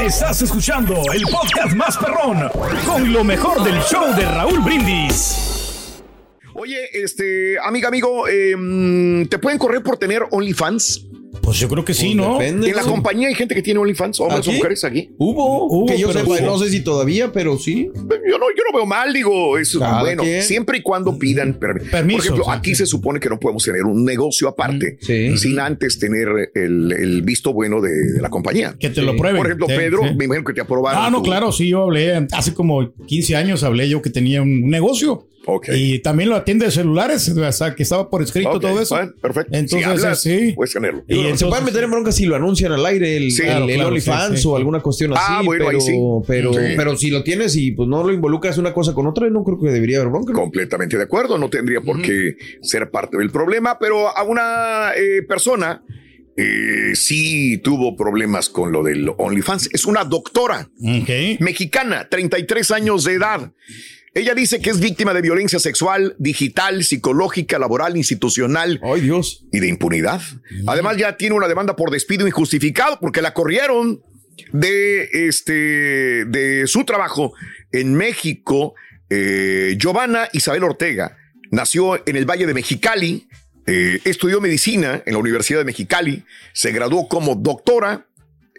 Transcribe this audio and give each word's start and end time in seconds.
Estás 0.00 0.42
escuchando 0.42 0.94
el 1.12 1.22
podcast 1.22 1.74
más 1.74 1.96
perrón 1.96 2.48
con 2.86 3.12
lo 3.12 3.24
mejor 3.24 3.62
del 3.62 3.80
show 3.82 4.14
de 4.14 4.24
Raúl 4.24 4.60
Brindis. 4.60 6.02
Oye, 6.54 6.88
este, 6.92 7.58
amiga, 7.58 7.88
amigo, 7.88 8.28
eh, 8.28 9.26
¿te 9.28 9.38
pueden 9.38 9.58
correr 9.58 9.82
por 9.82 9.96
tener 9.96 10.24
OnlyFans? 10.30 11.06
Pues 11.42 11.58
yo 11.58 11.68
creo 11.68 11.84
que 11.84 11.92
sí, 11.92 12.14
¿no? 12.14 12.40
En 12.40 12.60
la 12.74 12.82
compañía 12.82 13.28
hay 13.28 13.34
gente 13.34 13.54
que 13.54 13.62
tiene 13.62 13.80
OnlyFans, 13.80 14.20
hombres 14.20 14.46
o 14.46 14.50
¿Aquí? 14.50 14.56
mujeres 14.58 14.84
aquí. 14.84 15.10
Hubo, 15.18 15.66
Hubo, 15.66 15.86
que 15.86 15.98
yo 15.98 16.08
pero 16.08 16.20
sepa, 16.20 16.38
sí. 16.38 16.44
no 16.44 16.58
sé 16.58 16.70
si 16.70 16.80
todavía, 16.82 17.32
pero 17.32 17.58
sí. 17.58 17.90
Yo 17.94 18.38
no, 18.38 18.46
yo 18.56 18.62
no 18.70 18.76
veo 18.78 18.86
mal, 18.86 19.12
digo, 19.12 19.58
es 19.58 19.76
Cada 19.76 20.00
bueno, 20.00 20.22
quien. 20.22 20.42
siempre 20.42 20.78
y 20.78 20.82
cuando 20.82 21.18
pidan 21.18 21.54
permiso. 21.54 21.90
Permiso, 21.90 22.16
Por 22.18 22.24
ejemplo, 22.26 22.44
sí, 22.44 22.50
aquí 22.52 22.70
sí. 22.70 22.76
se 22.76 22.86
supone 22.86 23.18
que 23.20 23.28
no 23.28 23.38
podemos 23.40 23.64
tener 23.64 23.82
un 23.82 24.04
negocio 24.04 24.48
aparte 24.48 24.98
Sí. 25.00 25.36
sin 25.36 25.58
antes 25.58 25.98
tener 25.98 26.28
el, 26.54 26.92
el 26.92 27.22
visto 27.22 27.52
bueno 27.52 27.80
de, 27.80 27.90
de 27.90 28.20
la 28.22 28.30
compañía. 28.30 28.76
Que 28.78 28.90
te 28.90 29.02
lo 29.02 29.16
prueben. 29.16 29.36
Por 29.38 29.46
ejemplo, 29.46 29.66
Sí, 29.68 29.74
Pedro, 29.76 30.02
sí. 30.08 30.14
me 30.16 30.24
imagino 30.26 30.44
que 30.46 30.52
te 30.54 30.60
aprobaron. 30.60 31.02
Ah, 31.04 31.10
no, 31.10 31.18
tu- 31.18 31.24
claro, 31.24 31.50
sí, 31.50 31.68
yo 31.68 31.82
hablé 31.82 32.26
hace 32.32 32.54
como 32.54 32.92
15 33.06 33.34
años, 33.36 33.62
hablé 33.64 33.88
yo 33.88 34.00
que 34.00 34.10
tenía 34.10 34.42
un 34.42 34.68
negocio. 34.70 35.26
Ok. 35.44 35.70
Y 35.74 35.98
también 35.98 36.28
lo 36.30 36.36
atiende 36.36 36.66
de 36.66 36.70
celulares, 36.70 37.28
o 37.28 37.52
sea, 37.52 37.74
que 37.74 37.82
estaba 37.82 38.08
por 38.08 38.22
escrito 38.22 38.60
todo 38.60 38.80
eso. 38.80 38.96
perfecto. 39.20 39.50
Entonces, 39.56 39.78
si 39.80 39.84
hablas, 39.84 40.22
sí. 40.22 40.52
puedes 40.54 40.72
tenerlo. 40.72 41.02
Y 41.08 41.26
se 41.38 41.44
entonces- 41.44 41.48
pueden 41.48 41.64
meter 41.64 41.84
en 41.84 41.90
bronca 41.90 42.12
si 42.12 42.26
lo 42.26 42.36
anuncian 42.36 42.72
al 42.72 42.84
aire, 42.86 43.16
el, 43.16 43.30
Sí, 43.32 43.42
el- 43.42 43.48
claro, 43.48 43.64
el 43.68 43.74
claro, 43.74 43.88
OnlyFans 43.88 44.36
sí, 44.36 44.42
sí. 44.42 44.48
o 44.48 44.56
alguna 44.56 44.80
cuestión 44.80 45.12
así. 45.12 45.22
Ah, 45.26 45.42
bueno, 45.44 45.64
pero, 45.66 45.78
ahí 45.78 45.84
sí. 45.84 45.92
pero, 46.26 46.52
Sí. 46.52 46.60
pero 46.76 46.96
si 46.96 47.10
lo 47.10 47.22
tienes 47.22 47.56
y 47.56 47.72
pues 47.72 47.88
no 47.88 48.02
lo 48.04 48.12
involucras 48.12 48.58
una 48.58 48.72
cosa 48.72 48.94
con 48.94 49.06
otra, 49.06 49.28
no 49.30 49.44
creo 49.44 49.58
que 49.60 49.70
debería 49.70 49.98
haber 49.98 50.10
bronca. 50.10 50.32
Completamente 50.32 50.96
de 50.96 51.02
acuerdo, 51.04 51.38
no 51.38 51.48
tendría 51.50 51.80
por 51.80 52.00
qué 52.02 52.36
ser 52.62 52.90
parte 52.90 53.16
del 53.18 53.30
problema, 53.30 53.78
pero 53.78 54.08
a 54.16 54.22
una 54.22 54.92
eh, 54.96 55.22
persona 55.22 55.82
eh, 56.36 56.94
sí 56.94 57.58
tuvo 57.58 57.94
problemas 57.94 58.48
con 58.48 58.72
lo 58.72 58.82
del 58.82 59.06
OnlyFans. 59.16 59.68
Es 59.72 59.84
una 59.84 60.04
doctora 60.04 60.70
mexicana, 61.40 62.08
33 62.08 62.70
años 62.70 63.04
de 63.04 63.12
edad. 63.14 63.52
Ella 64.14 64.34
dice 64.34 64.60
que 64.60 64.68
es 64.70 64.78
víctima 64.78 65.14
de 65.14 65.22
violencia 65.22 65.58
sexual, 65.58 66.14
digital, 66.18 66.84
psicológica, 66.84 67.58
laboral, 67.58 67.96
institucional 67.96 68.78
Ay, 68.82 69.00
Dios. 69.00 69.46
y 69.50 69.60
de 69.60 69.68
impunidad. 69.68 70.20
Además, 70.66 70.98
ya 70.98 71.16
tiene 71.16 71.34
una 71.34 71.48
demanda 71.48 71.76
por 71.76 71.90
despido 71.90 72.26
injustificado 72.26 72.98
porque 73.00 73.22
la 73.22 73.32
corrieron 73.32 74.02
de 74.52 75.08
este 75.12 76.24
de 76.26 76.64
su 76.66 76.84
trabajo 76.84 77.32
en 77.72 77.94
México. 77.94 78.74
Eh, 79.08 79.76
Giovanna 79.78 80.28
Isabel 80.32 80.64
Ortega 80.64 81.16
nació 81.50 82.06
en 82.06 82.16
el 82.16 82.28
Valle 82.28 82.46
de 82.46 82.54
Mexicali, 82.54 83.28
eh, 83.66 84.00
estudió 84.04 84.40
medicina 84.40 85.02
en 85.06 85.12
la 85.14 85.18
Universidad 85.18 85.60
de 85.60 85.64
Mexicali, 85.64 86.24
se 86.52 86.72
graduó 86.72 87.08
como 87.08 87.34
doctora, 87.34 88.08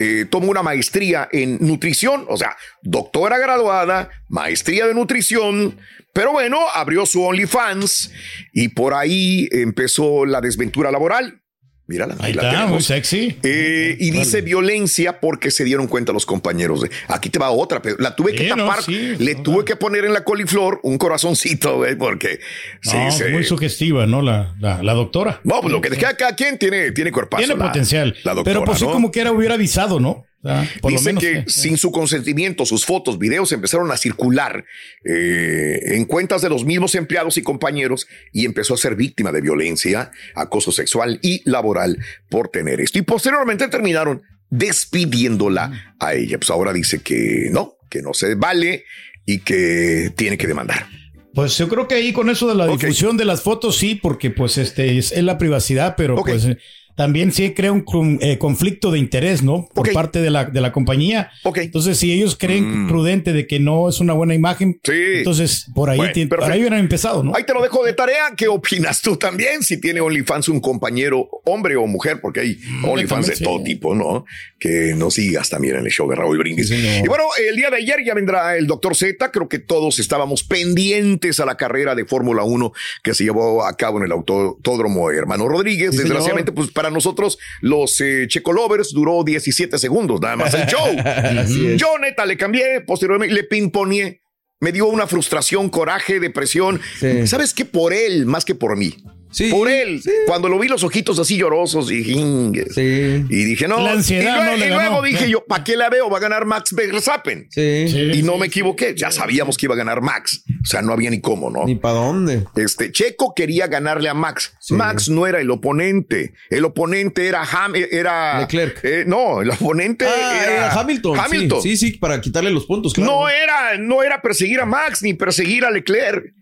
eh, 0.03 0.25
tomó 0.25 0.51
una 0.51 0.61
maestría 0.63 1.29
en 1.31 1.59
nutrición, 1.61 2.25
o 2.27 2.35
sea, 2.35 2.57
doctora 2.81 3.37
graduada, 3.37 4.09
maestría 4.27 4.85
de 4.85 4.93
nutrición, 4.93 5.79
pero 6.11 6.33
bueno, 6.33 6.59
abrió 6.73 7.05
su 7.05 7.23
OnlyFans 7.23 8.11
y 8.51 8.67
por 8.67 8.95
ahí 8.95 9.47
empezó 9.49 10.25
la 10.25 10.41
desventura 10.41 10.91
laboral. 10.91 11.42
Mírala, 11.85 12.15
Ahí 12.19 12.31
la 12.33 12.49
está, 12.49 12.65
muy 12.67 12.81
sexy. 12.81 13.37
Eh, 13.43 13.97
y 13.99 14.11
dice 14.11 14.39
violencia 14.41 15.19
porque 15.19 15.51
se 15.51 15.65
dieron 15.65 15.87
cuenta 15.87 16.13
los 16.13 16.25
compañeros. 16.25 16.81
de- 16.81 16.89
Aquí 17.09 17.29
te 17.29 17.39
va 17.39 17.51
otra, 17.51 17.81
pero 17.81 17.97
la 17.99 18.15
tuve 18.15 18.33
que 18.33 18.47
no, 18.47 18.55
tapar. 18.55 18.83
sí, 18.83 19.15
le 19.19 19.35
no, 19.35 19.43
tuve 19.43 19.57
no. 19.57 19.65
que 19.65 19.75
poner 19.75 20.05
en 20.05 20.13
la 20.13 20.23
coliflor 20.23 20.79
un 20.83 20.97
corazoncito, 20.97 21.83
porque 21.99 22.39
sí, 22.81 22.97
se- 23.11 23.29
Muy 23.31 23.43
sugestiva, 23.43 24.05
¿no? 24.07 24.21
La, 24.21 24.55
la, 24.61 24.81
la 24.81 24.93
doctora. 24.93 25.41
No, 25.43 25.59
pues 25.59 25.73
lo 25.73 25.81
que 25.81 25.89
deja 25.89 26.15
cada 26.15 26.35
quien 26.35 26.57
tiene, 26.57 26.91
tiene 26.93 27.11
cuerpazo. 27.11 27.43
Tiene 27.45 27.61
potencial. 27.61 28.15
La 28.23 28.33
doctora, 28.33 28.59
pero 28.59 28.65
pues 28.65 28.79
sí, 28.79 28.85
como 28.85 29.11
que 29.11 29.19
era 29.19 29.31
hubiera 29.33 29.55
avisado, 29.55 29.99
¿no? 29.99 30.23
Lo 30.43 30.89
Dice 30.89 31.05
menos, 31.05 31.23
que 31.23 31.31
eh, 31.37 31.45
sin 31.47 31.77
su 31.77 31.89
consentimiento, 31.91 32.65
sus 32.65 32.85
fotos, 32.85 33.17
videos 33.17 33.51
empezaron 33.53 33.89
a 33.91 33.97
circular 33.97 34.65
eh, 35.05 35.79
en 35.95 36.03
cuentas 36.05 36.41
de 36.41 36.49
los 36.49 36.65
mismos 36.65 36.95
empleados 36.95 37.37
y 37.37 37.41
compañeros 37.43 38.07
y 38.33 38.45
empezó 38.45 38.73
a 38.73 38.77
ser 38.77 38.95
víctima 38.95 39.31
de 39.31 39.39
violencia, 39.39 40.11
acoso 40.35 40.73
sexual 40.73 41.19
y 41.21 41.41
laboral 41.49 41.97
por 42.29 42.49
tener 42.49 42.81
esto. 42.81 42.99
Y 42.99 43.03
posteriormente 43.03 43.69
terminaron 43.69 44.21
despidiéndola 44.49 45.95
a 45.99 46.13
ella. 46.13 46.37
Pues 46.37 46.49
ahora 46.49 46.73
dice 46.73 47.01
que 47.01 47.47
no, 47.51 47.77
que 47.89 48.01
no 48.01 48.13
se 48.13 48.35
vale 48.35 48.83
y 49.25 49.39
que 49.39 50.11
tiene 50.15 50.37
que 50.37 50.47
demandar. 50.47 50.87
Pues 51.33 51.57
yo 51.57 51.67
creo 51.67 51.87
que 51.87 51.95
ahí 51.95 52.13
con 52.13 52.29
eso 52.29 52.47
de 52.47 52.55
la 52.55 52.65
Ok. 52.65 52.81
difusión 52.81 53.17
de 53.17 53.25
las 53.25 53.41
fotos 53.41 53.77
sí, 53.77 53.95
porque 53.95 54.29
pues 54.29 54.57
este 54.57 54.97
es, 54.97 55.11
es 55.11 55.23
la 55.23 55.37
privacidad, 55.39 55.95
pero 55.97 56.15
pues 56.17 56.47
también 56.95 57.31
sí 57.31 57.51
crea 57.53 57.71
un 57.71 57.83
eh, 58.21 58.37
conflicto 58.37 58.91
de 58.91 58.99
interés, 58.99 59.41
¿no? 59.43 59.67
Por 59.73 59.91
parte 59.93 60.21
de 60.21 60.29
la, 60.29 60.45
de 60.45 60.61
la 60.61 60.71
compañía. 60.71 61.31
Ok. 61.43 61.57
Entonces, 61.59 61.97
si 61.97 62.11
ellos 62.13 62.35
creen 62.39 62.83
Mm. 62.85 62.87
prudente 62.87 63.33
de 63.33 63.47
que 63.47 63.59
no 63.59 63.89
es 63.89 63.99
una 63.99 64.13
buena 64.13 64.33
imagen, 64.35 64.79
Sí. 64.83 64.91
entonces 65.17 65.67
por 65.73 65.89
ahí, 65.89 65.97
Bueno, 65.97 66.13
por 66.29 66.43
ahí 66.43 66.59
hubieran 66.59 66.79
empezado, 66.79 67.23
¿no? 67.23 67.33
Ahí 67.35 67.43
te 67.45 67.53
lo 67.53 67.61
dejo 67.61 67.83
de 67.83 67.93
tarea. 67.93 68.33
¿Qué 68.37 68.47
opinas 68.47 69.01
tú 69.01 69.17
también? 69.17 69.63
Si 69.63 69.79
tiene 69.79 70.01
OnlyFans 70.01 70.49
un 70.49 70.59
compañero, 70.59 71.27
hombre 71.45 71.75
o 71.75 71.85
mujer, 71.87 72.19
porque 72.21 72.41
hay 72.41 72.59
OnlyFans 72.83 73.27
de 73.27 73.35
sí. 73.35 73.43
todo 73.43 73.61
tipo, 73.63 73.95
¿no? 73.95 74.25
Que 74.59 74.93
nos 74.95 75.15
sigas 75.15 75.49
también 75.49 75.75
en 75.77 75.85
el 75.85 75.91
show 75.91 76.09
de 76.09 76.15
Raúl 76.15 76.37
Brindis. 76.37 76.69
Sí, 76.69 76.75
y 77.03 77.07
bueno, 77.07 77.23
el 77.49 77.55
día 77.55 77.69
de 77.69 77.77
ayer 77.77 77.97
ya 78.05 78.13
vendrá 78.13 78.55
el 78.57 78.67
doctor 78.67 78.95
Z. 78.95 79.31
Creo 79.31 79.49
que 79.49 79.59
todos 79.59 79.99
estábamos 79.99 80.43
pendientes 80.43 81.39
a 81.39 81.45
la 81.45 81.55
carrera 81.57 81.95
de 81.95 82.05
Fórmula 82.05 82.43
1 82.43 82.71
que 83.03 83.13
se 83.13 83.23
llevó 83.23 83.65
a 83.65 83.75
cabo 83.75 83.97
en 83.99 84.05
el 84.05 84.11
Autódromo 84.11 85.11
Hermano 85.11 85.47
Rodríguez. 85.47 85.91
Sí, 85.91 85.97
señor. 85.97 86.03
Desgraciadamente, 86.09 86.51
pues 86.51 86.71
para 86.71 86.82
nosotros, 86.89 87.37
los 87.61 87.99
eh, 88.01 88.25
Checolovers, 88.27 88.91
duró 88.93 89.23
17 89.23 89.77
segundos, 89.77 90.21
nada 90.21 90.35
más 90.35 90.53
el 90.53 90.65
show. 90.67 90.85
Yo, 91.77 91.97
neta, 91.99 92.25
le 92.25 92.37
cambié, 92.37 92.81
posteriormente 92.81 93.33
le 93.33 93.43
pimponeé. 93.43 94.21
Me 94.59 94.71
dio 94.71 94.87
una 94.87 95.07
frustración, 95.07 95.69
coraje, 95.69 96.19
depresión. 96.19 96.79
Sí. 96.99 97.27
¿Sabes 97.27 97.53
qué? 97.53 97.65
Por 97.65 97.93
él, 97.93 98.25
más 98.25 98.45
que 98.45 98.55
por 98.55 98.77
mí. 98.77 98.95
Sí, 99.33 99.49
por 99.51 99.67
él. 99.69 100.01
sí. 100.01 100.11
Cuando 100.27 100.47
lo 100.47 100.57
vi 100.59 100.67
los 100.67 100.83
ojitos 100.83 101.19
así 101.19 101.37
llorosos 101.37 101.91
y 101.91 102.03
jingues. 102.03 102.73
Sí. 102.75 102.81
Y 103.29 103.43
dije, 103.45 103.67
no. 103.67 103.79
La 103.81 103.91
ansiedad 103.93 104.21
y 104.21 104.25
luego, 104.37 104.51
no 104.51 104.57
le 104.57 104.65
y 104.65 104.69
luego 104.69 104.83
ganó. 104.83 105.01
dije 105.01 105.29
yo, 105.29 105.43
¿para 105.45 105.63
qué 105.63 105.75
la 105.75 105.89
veo? 105.89 106.09
Va 106.09 106.17
a 106.17 106.21
ganar 106.21 106.45
Max 106.45 106.73
Verstappen. 106.73 107.47
Sí. 107.49 107.87
Sí, 107.87 107.99
Y 108.13 108.23
no 108.23 108.33
sí, 108.33 108.39
me 108.39 108.45
equivoqué. 108.47 108.93
Ya 108.95 109.11
sabíamos 109.11 109.57
que 109.57 109.65
iba 109.65 109.73
a 109.75 109.77
ganar 109.77 110.01
Max. 110.01 110.43
O 110.61 110.65
sea, 110.65 110.81
no 110.81 110.93
había 110.93 111.09
ni 111.09 111.19
cómo, 111.19 111.49
¿no? 111.49 111.65
Ni 111.65 111.75
para 111.75 111.95
dónde. 111.95 112.45
Este 112.55 112.91
Checo 112.91 113.33
quería 113.35 113.67
ganarle 113.67 114.07
a 114.09 114.13
Max. 114.13 114.53
Sí. 114.59 114.73
Max 114.75 115.09
no 115.09 115.27
era 115.27 115.41
el 115.41 115.49
oponente. 115.51 116.33
El 116.49 116.63
oponente 116.65 117.27
era 117.27 117.43
Ham, 117.43 117.73
era 117.75 118.39
Leclerc. 118.41 118.79
eh, 118.83 119.03
no, 119.07 119.41
el 119.41 119.49
oponente 119.49 120.05
Ah, 120.05 120.41
era 120.43 120.53
era 120.55 120.71
Hamilton. 120.79 121.15
sí. 121.17 121.21
Hamilton. 121.25 121.61
Sí, 121.61 121.77
sí, 121.77 121.91
para 121.97 122.21
quitarle 122.21 122.51
los 122.51 122.65
puntos. 122.65 122.93
claro. 122.93 123.11
No 123.11 123.29
era, 123.29 123.77
no 123.79 124.03
era 124.03 124.21
perseguir 124.21 124.59
a 124.61 124.65
Max 124.65 125.01
ni 125.03 125.13
perseguir 125.13 125.65
a 125.65 125.71
Leclerc. 125.71 126.33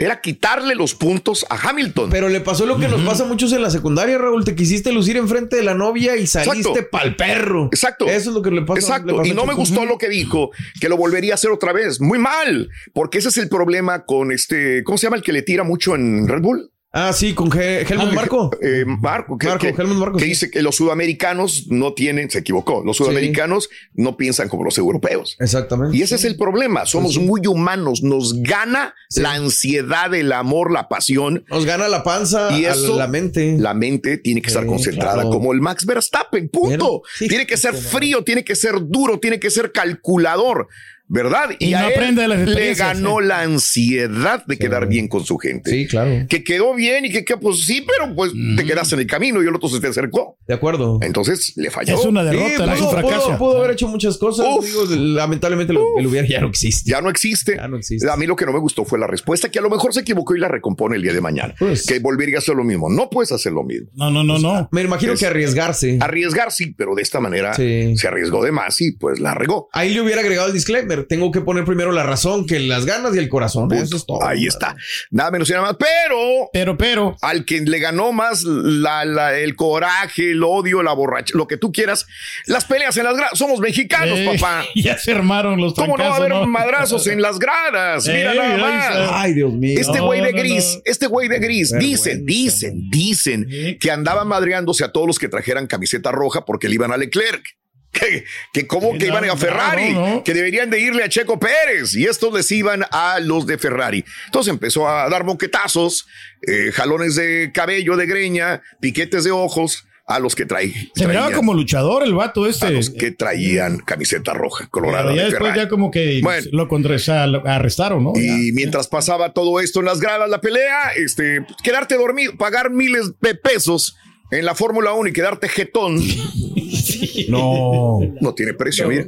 Era 0.00 0.22
quitarle 0.22 0.74
los 0.74 0.94
puntos 0.94 1.44
a 1.50 1.68
Hamilton. 1.68 2.08
Pero 2.08 2.30
le 2.30 2.40
pasó 2.40 2.64
lo 2.64 2.78
que 2.78 2.88
nos 2.88 3.02
pasa 3.02 3.24
a 3.24 3.26
muchos 3.26 3.52
en 3.52 3.60
la 3.60 3.68
secundaria, 3.68 4.16
Raúl. 4.16 4.46
Te 4.46 4.54
quisiste 4.54 4.92
lucir 4.92 5.18
enfrente 5.18 5.56
de 5.56 5.62
la 5.62 5.74
novia 5.74 6.16
y 6.16 6.26
saliste 6.26 6.82
pa'l 6.84 7.16
perro. 7.16 7.66
Exacto. 7.66 8.06
Eso 8.06 8.30
es 8.30 8.34
lo 8.34 8.40
que 8.40 8.50
le 8.50 8.62
pasa. 8.62 8.74
le 8.74 8.80
Exacto. 8.80 9.16
pasa 9.16 9.28
Y 9.28 9.34
no 9.34 9.44
me 9.44 9.52
gustó 9.52 9.84
lo 9.84 9.98
que 9.98 10.08
dijo, 10.08 10.52
que 10.80 10.88
lo 10.88 10.96
volvería 10.96 11.32
a 11.32 11.34
hacer 11.34 11.50
otra 11.50 11.74
vez. 11.74 12.00
Muy 12.00 12.18
mal. 12.18 12.70
Porque 12.94 13.18
ese 13.18 13.28
es 13.28 13.36
el 13.36 13.50
problema 13.50 14.06
con 14.06 14.32
este, 14.32 14.82
¿cómo 14.84 14.96
se 14.96 15.06
llama 15.06 15.16
el 15.16 15.22
que 15.22 15.32
le 15.32 15.42
tira 15.42 15.64
mucho 15.64 15.94
en 15.94 16.26
Red 16.26 16.40
Bull? 16.40 16.70
Ah, 16.92 17.12
sí, 17.12 17.34
con 17.34 17.52
Ge- 17.52 17.82
Helmut 17.82 18.08
Ah, 18.10 18.14
Marco. 18.14 18.50
eh, 18.60 18.84
Marco, 18.84 19.38
que, 19.38 19.46
Marco, 19.46 19.60
que- 19.60 19.68
Helmut 19.80 19.96
Marco, 19.96 20.16
que 20.18 20.24
sí. 20.24 20.30
dice 20.30 20.50
que 20.50 20.60
los 20.60 20.74
sudamericanos 20.74 21.66
no 21.68 21.92
tienen, 21.94 22.28
se 22.30 22.40
equivocó, 22.40 22.82
los 22.84 22.96
sudamericanos 22.96 23.68
no 23.94 24.16
piensan 24.16 24.48
como 24.48 24.64
los 24.64 24.76
europeos. 24.76 25.36
Exactamente. 25.38 25.96
Y 25.96 26.02
ese 26.02 26.16
es 26.16 26.24
el 26.24 26.36
problema, 26.36 26.86
somos 26.86 27.16
muy 27.18 27.46
humanos, 27.46 28.02
nos 28.02 28.42
gana 28.42 28.94
la 29.14 29.34
ansiedad, 29.34 30.12
el 30.14 30.32
amor, 30.32 30.72
la 30.72 30.88
pasión. 30.88 31.44
Nos 31.48 31.64
gana 31.64 31.86
la 31.88 32.02
panza 32.02 32.58
Y 32.58 32.64
eso, 32.64 32.98
la 32.98 33.06
mente. 33.06 33.56
La 33.56 33.72
mente 33.72 34.18
tiene 34.18 34.42
que 34.42 34.48
estar 34.48 34.66
concentrada 34.66 35.14
claro. 35.14 35.30
como 35.30 35.52
el 35.52 35.60
Max 35.60 35.86
Verstappen, 35.86 36.48
punto. 36.48 37.02
Tiene 37.20 37.46
que 37.46 37.56
ser 37.56 37.74
frío, 37.74 38.24
tiene 38.24 38.42
que 38.42 38.56
ser 38.56 38.74
duro, 38.88 39.20
tiene 39.20 39.38
que 39.38 39.50
ser 39.50 39.70
calculador, 39.70 40.66
¿verdad? 41.12 41.50
Y 41.58 41.72
no 41.72 41.78
a 41.78 41.86
él 41.88 41.92
aprende 41.92 42.22
de 42.22 42.28
las 42.28 42.48
le 42.48 42.74
ganó 42.74 43.18
sí. 43.20 43.26
la 43.26 43.40
ansiedad 43.42 44.44
de 44.46 44.56
quedar 44.56 44.86
bien 44.88 45.08
con 45.08 45.24
su 45.24 45.36
gente. 45.38 45.70
Sí, 45.70 45.86
claro. 45.86 46.26
Que 46.28 46.44
quedó 46.44 46.74
bien 46.74 47.04
y 47.04 47.10
que, 47.10 47.24
que, 47.24 47.36
pues 47.36 47.62
sí, 47.66 47.84
pero 47.86 48.14
pues 48.14 48.32
te 48.56 48.64
quedaste 48.64 48.94
en 48.94 49.00
el 49.02 49.06
camino 49.06 49.42
y 49.42 49.46
el 49.48 49.54
otro 49.54 49.68
se 49.68 49.80
te 49.80 49.88
acercó. 49.88 50.38
De 50.46 50.54
acuerdo. 50.54 50.98
Entonces 51.02 51.52
le 51.56 51.70
falló. 51.70 51.98
Es 51.98 52.04
una 52.06 52.22
Sí, 52.30 52.36
derrota, 52.36 52.74
es 52.74 52.80
un 52.80 52.86
pudo, 52.88 52.90
fracaso. 53.00 53.26
pudo- 53.26 53.38
pudo 53.38 53.58
haber 53.58 53.72
hecho 53.72 53.88
muchas 53.88 54.16
cosas. 54.18 54.46
Uf. 54.48 54.64
digo, 54.64 54.84
lamentablemente 54.88 55.72
el 55.72 56.06
hubiera 56.06 56.26
ya 56.28 56.40
no 56.40 56.48
existe. 56.48 56.90
Ya 56.90 57.00
no 57.00 57.10
existe. 57.10 57.56
Ya 57.56 57.66
no 57.68 57.76
existe. 57.76 58.08
A 58.08 58.16
mí 58.16 58.26
lo 58.26 58.36
que 58.36 58.46
no 58.46 58.52
me 58.52 58.58
gustó 58.60 58.84
fue 58.84 58.98
la 58.98 59.06
respuesta, 59.06 59.50
que 59.50 59.58
a 59.58 59.62
lo 59.62 59.70
mejor 59.70 59.92
se 59.92 60.00
equivocó 60.00 60.36
y 60.36 60.38
la 60.38 60.48
recompone 60.48 60.96
el 60.96 61.02
día 61.02 61.12
de 61.12 61.20
mañana. 61.20 61.54
Pues. 61.58 61.86
que 61.86 61.98
volvería 61.98 62.36
a 62.36 62.38
hacer 62.38 62.54
lo 62.54 62.62
mismo. 62.64 62.88
No 62.88 63.10
puedes 63.10 63.32
hacer 63.32 63.52
lo 63.52 63.64
mismo. 63.64 63.88
No, 63.94 64.10
no, 64.10 64.22
no, 64.22 64.38
no. 64.38 64.68
Me 64.70 64.82
imagino 64.82 65.14
Es- 65.14 65.20
que 65.20 65.26
arriesgarse. 65.26 65.98
Arriesgar 66.00 66.52
sí, 66.52 66.74
pero 66.76 66.94
de 66.94 67.02
esta 67.02 67.18
manera 67.20 67.54
Sí. 67.54 67.96
se 67.96 68.06
arriesgó 68.06 68.44
de 68.44 68.52
más 68.52 68.80
y 68.80 68.92
pues 68.92 69.18
la 69.18 69.34
regó. 69.34 69.68
Ahí 69.72 69.92
le 69.92 70.00
hubiera 70.00 70.20
agregado 70.20 70.46
el 70.48 70.54
disclaimer. 70.54 70.99
Tengo 71.08 71.30
que 71.30 71.40
poner 71.40 71.64
primero 71.64 71.92
la 71.92 72.02
razón 72.02 72.46
que 72.46 72.58
las 72.60 72.84
ganas 72.86 73.14
y 73.14 73.18
el 73.18 73.28
corazón. 73.28 73.72
Eso 73.72 73.96
es 73.96 74.06
todo. 74.06 74.24
Ahí 74.26 74.46
está. 74.46 74.76
Nada 75.10 75.30
menos 75.30 75.48
y 75.48 75.52
nada 75.52 75.64
más. 75.66 75.76
Pero 75.78 76.48
Pero, 76.52 76.76
pero. 76.78 77.16
al 77.22 77.44
que 77.44 77.60
le 77.60 77.78
ganó 77.78 78.12
más 78.12 78.42
la, 78.44 79.04
la- 79.04 79.36
el 79.38 79.56
coraje, 79.56 80.32
el 80.32 80.42
odio, 80.44 80.82
la 80.82 80.92
borracha, 80.92 81.32
lo 81.36 81.46
que 81.46 81.56
tú 81.56 81.72
quieras, 81.72 82.06
las 82.46 82.64
peleas 82.64 82.96
en 82.96 83.04
las 83.04 83.16
gradas. 83.16 83.38
Somos 83.38 83.60
mexicanos, 83.60 84.18
eh, 84.18 84.30
papá. 84.38 84.64
Ya 84.74 84.96
se 84.98 85.12
armaron 85.12 85.60
los 85.60 85.74
¿Cómo 85.74 85.96
no 85.96 86.04
va 86.04 86.12
a 86.14 86.16
haber 86.16 86.30
¿no? 86.30 86.46
madrazos 86.46 87.06
en 87.06 87.20
las 87.22 87.38
gradas? 87.38 88.06
Mira 88.06 88.32
Ey, 88.32 88.38
nada 88.38 88.56
más. 88.58 89.10
Ay, 89.12 89.34
Dios 89.34 89.52
mío. 89.52 89.78
Este 89.78 89.98
No, 89.98 90.06
güey 90.06 90.20
de 90.20 90.32
gris, 90.32 90.74
no. 90.76 90.82
este 90.84 91.06
güey 91.06 91.28
de 91.28 91.38
gris, 91.38 91.72
Vergüenza. 91.72 92.10
dicen, 92.10 92.26
dicen, 92.26 92.90
dicen 92.90 93.46
Sí. 93.50 93.78
que 93.78 93.90
andaban 93.90 94.28
madreándose 94.28 94.84
a 94.84 94.92
todos 94.92 95.06
los 95.06 95.18
que 95.18 95.28
trajeran 95.28 95.66
camiseta 95.66 96.12
roja 96.12 96.44
porque 96.44 96.68
le 96.68 96.74
iban 96.74 96.92
a 96.92 96.96
Leclerc. 96.96 97.44
Que, 98.00 98.24
que 98.52 98.66
como 98.68 98.96
que 98.96 99.06
iban 99.08 99.28
a 99.28 99.36
Ferrari, 99.36 99.92
no, 99.92 100.08
no. 100.08 100.24
que 100.24 100.32
deberían 100.32 100.70
de 100.70 100.78
irle 100.80 101.02
a 101.02 101.08
Checo 101.08 101.40
Pérez 101.40 101.94
y 101.96 102.04
estos 102.04 102.32
les 102.32 102.50
iban 102.52 102.84
a 102.92 103.18
los 103.20 103.46
de 103.46 103.58
Ferrari. 103.58 104.04
Entonces 104.26 104.52
empezó 104.52 104.88
a 104.88 105.08
dar 105.08 105.24
boquetazos, 105.24 106.06
eh, 106.46 106.70
jalones 106.72 107.16
de 107.16 107.50
cabello, 107.52 107.96
de 107.96 108.06
greña, 108.06 108.62
piquetes 108.80 109.24
de 109.24 109.32
ojos 109.32 109.86
a 110.06 110.18
los 110.18 110.34
que 110.34 110.44
trae, 110.44 110.72
Se 110.96 111.06
miraba 111.06 111.30
como 111.32 111.54
luchador 111.54 112.02
el 112.02 112.14
vato 112.14 112.44
a 112.44 112.48
este. 112.48 112.70
los 112.70 112.90
que 112.90 113.12
traían 113.12 113.78
camiseta 113.78 114.34
roja, 114.34 114.66
colorada 114.68 115.14
ya 115.14 115.24
de 115.24 115.30
después 115.30 115.54
ya 115.54 115.68
como 115.68 115.90
que 115.92 116.20
Bueno. 116.22 116.46
lo 116.52 116.66
contra, 116.68 116.96
lo 117.28 117.46
arrestaron, 117.46 118.02
¿no? 118.02 118.12
Y 118.16 118.50
mientras 118.52 118.88
pasaba 118.88 119.32
todo 119.32 119.60
esto 119.60 119.78
en 119.80 119.86
las 119.86 120.00
gradas, 120.00 120.28
la 120.28 120.40
pelea, 120.40 120.92
este, 120.96 121.44
quedarte 121.62 121.94
dormido, 121.96 122.36
pagar 122.36 122.70
miles 122.70 123.12
de 123.20 123.34
pesos 123.36 123.96
en 124.30 124.44
la 124.44 124.54
Fórmula 124.54 124.92
1 124.94 125.08
y 125.08 125.12
quedarte 125.12 125.48
jetón, 125.48 125.96
No. 127.28 127.98
no 128.20 128.34
tiene 128.34 128.54
precio, 128.54 128.88
mira. 128.88 129.04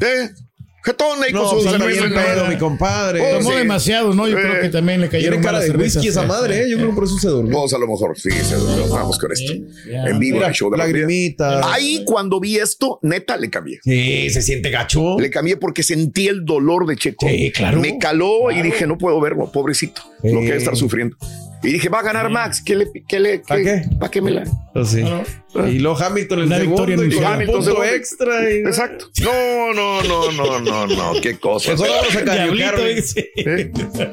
¿Eh? 0.00 0.30
Jetón 0.84 1.22
ahí 1.22 1.32
No, 1.32 1.44
con 1.48 1.60
su 1.62 1.68
pues 1.78 2.00
pedo, 2.10 2.46
mi 2.48 2.56
compadre. 2.58 3.20
Oh, 3.20 3.38
Tomó 3.38 3.52
sí. 3.52 3.56
demasiado, 3.58 4.14
¿no? 4.14 4.26
Yo 4.26 4.36
Eh, 4.36 4.42
creo 4.42 4.62
que 4.62 4.68
también 4.68 5.00
le 5.00 5.08
cayeron 5.08 5.40
Tiene 5.40 5.44
cara 5.46 5.60
de 5.60 5.70
whisky 5.70 6.08
esa 6.08 6.24
madre, 6.24 6.62
¿eh? 6.64 6.70
Yo 6.70 6.76
creo 6.76 6.88
que 6.88 6.94
por 6.96 7.04
eso 7.04 7.18
se 7.18 7.28
durmió. 7.28 7.54
Vamos 7.54 7.72
a 7.72 7.78
lo 7.78 7.86
mejor, 7.86 8.18
sí, 8.18 8.30
se 8.32 8.56
durmió. 8.56 8.88
vamos 8.88 9.16
con 9.16 9.30
esto. 9.30 9.52
En 9.52 10.18
vivo, 10.18 10.38
Mira, 10.38 10.48
el 10.48 10.54
show 10.54 10.70
de 10.72 10.78
la 10.78 10.84
lagrimitas. 10.84 11.64
Ahí 11.68 12.02
cuando 12.04 12.40
vi 12.40 12.56
esto, 12.56 12.98
neta, 13.02 13.36
le 13.36 13.48
cambié. 13.48 13.78
Sí, 13.84 14.28
se 14.30 14.42
siente 14.42 14.70
gacho. 14.70 15.20
Le 15.20 15.30
cambié 15.30 15.56
porque 15.56 15.84
sentí 15.84 16.26
el 16.26 16.44
dolor 16.44 16.84
de 16.86 16.96
Checo. 16.96 17.28
Sí, 17.28 17.52
claro. 17.52 17.78
Me 17.80 17.98
caló 17.98 18.50
y 18.50 18.60
dije, 18.62 18.84
no 18.88 18.98
puedo 18.98 19.20
verlo, 19.20 19.52
pobrecito. 19.52 20.02
Lo 20.24 20.40
que 20.40 20.46
debe 20.46 20.56
estar 20.56 20.76
sufriendo. 20.76 21.16
Y 21.62 21.72
dije, 21.74 21.88
va 21.88 22.00
a 22.00 22.02
ganar 22.02 22.28
Max. 22.30 22.60
¿Qué 22.64 22.74
le, 22.76 22.90
qué 23.08 23.20
le, 23.20 23.38
¿Pa' 23.40 23.56
qué? 23.56 23.84
¿Para 23.98 24.10
qué 24.10 24.20
me 24.20 24.30
la? 24.32 24.44
Pues 24.72 24.88
sí. 24.88 25.02
Y 25.68 25.78
luego 25.78 25.96
Hamilton 26.02 26.40
el 26.40 26.46
Una 26.46 26.58
segundo 26.58 26.86
victoria 26.86 26.94
en 26.94 27.12
y. 27.12 27.24
Hamilton 27.34 27.54
punto 27.56 27.70
segundo. 27.70 27.84
extra. 27.94 28.50
y- 28.50 28.56
Exacto. 28.58 29.06
No, 29.22 29.72
no, 29.74 30.02
no, 30.02 30.32
no, 30.32 30.60
no, 30.60 30.86
no. 30.86 31.20
Qué 31.20 31.38
cosa. 31.38 31.70
Pues 31.76 31.80
ahora 31.80 32.00
vamos 32.02 32.16
a 32.16 32.24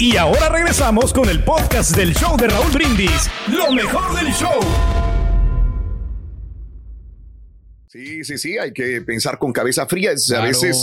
Y 0.00 0.16
ahora 0.16 0.48
regresamos 0.48 1.12
con 1.12 1.28
el 1.28 1.42
podcast 1.42 1.96
del 1.96 2.14
show 2.14 2.36
de 2.36 2.46
Raúl 2.48 2.70
Brindis. 2.72 3.28
Lo 3.48 3.72
mejor 3.72 4.14
del 4.16 4.32
show. 4.32 4.60
Sí, 7.88 8.22
sí, 8.22 8.38
sí. 8.38 8.58
Hay 8.58 8.72
que 8.72 9.00
pensar 9.02 9.38
con 9.38 9.52
cabeza 9.52 9.86
fría. 9.86 10.12
Es- 10.12 10.30
A 10.30 10.42
veces 10.42 10.76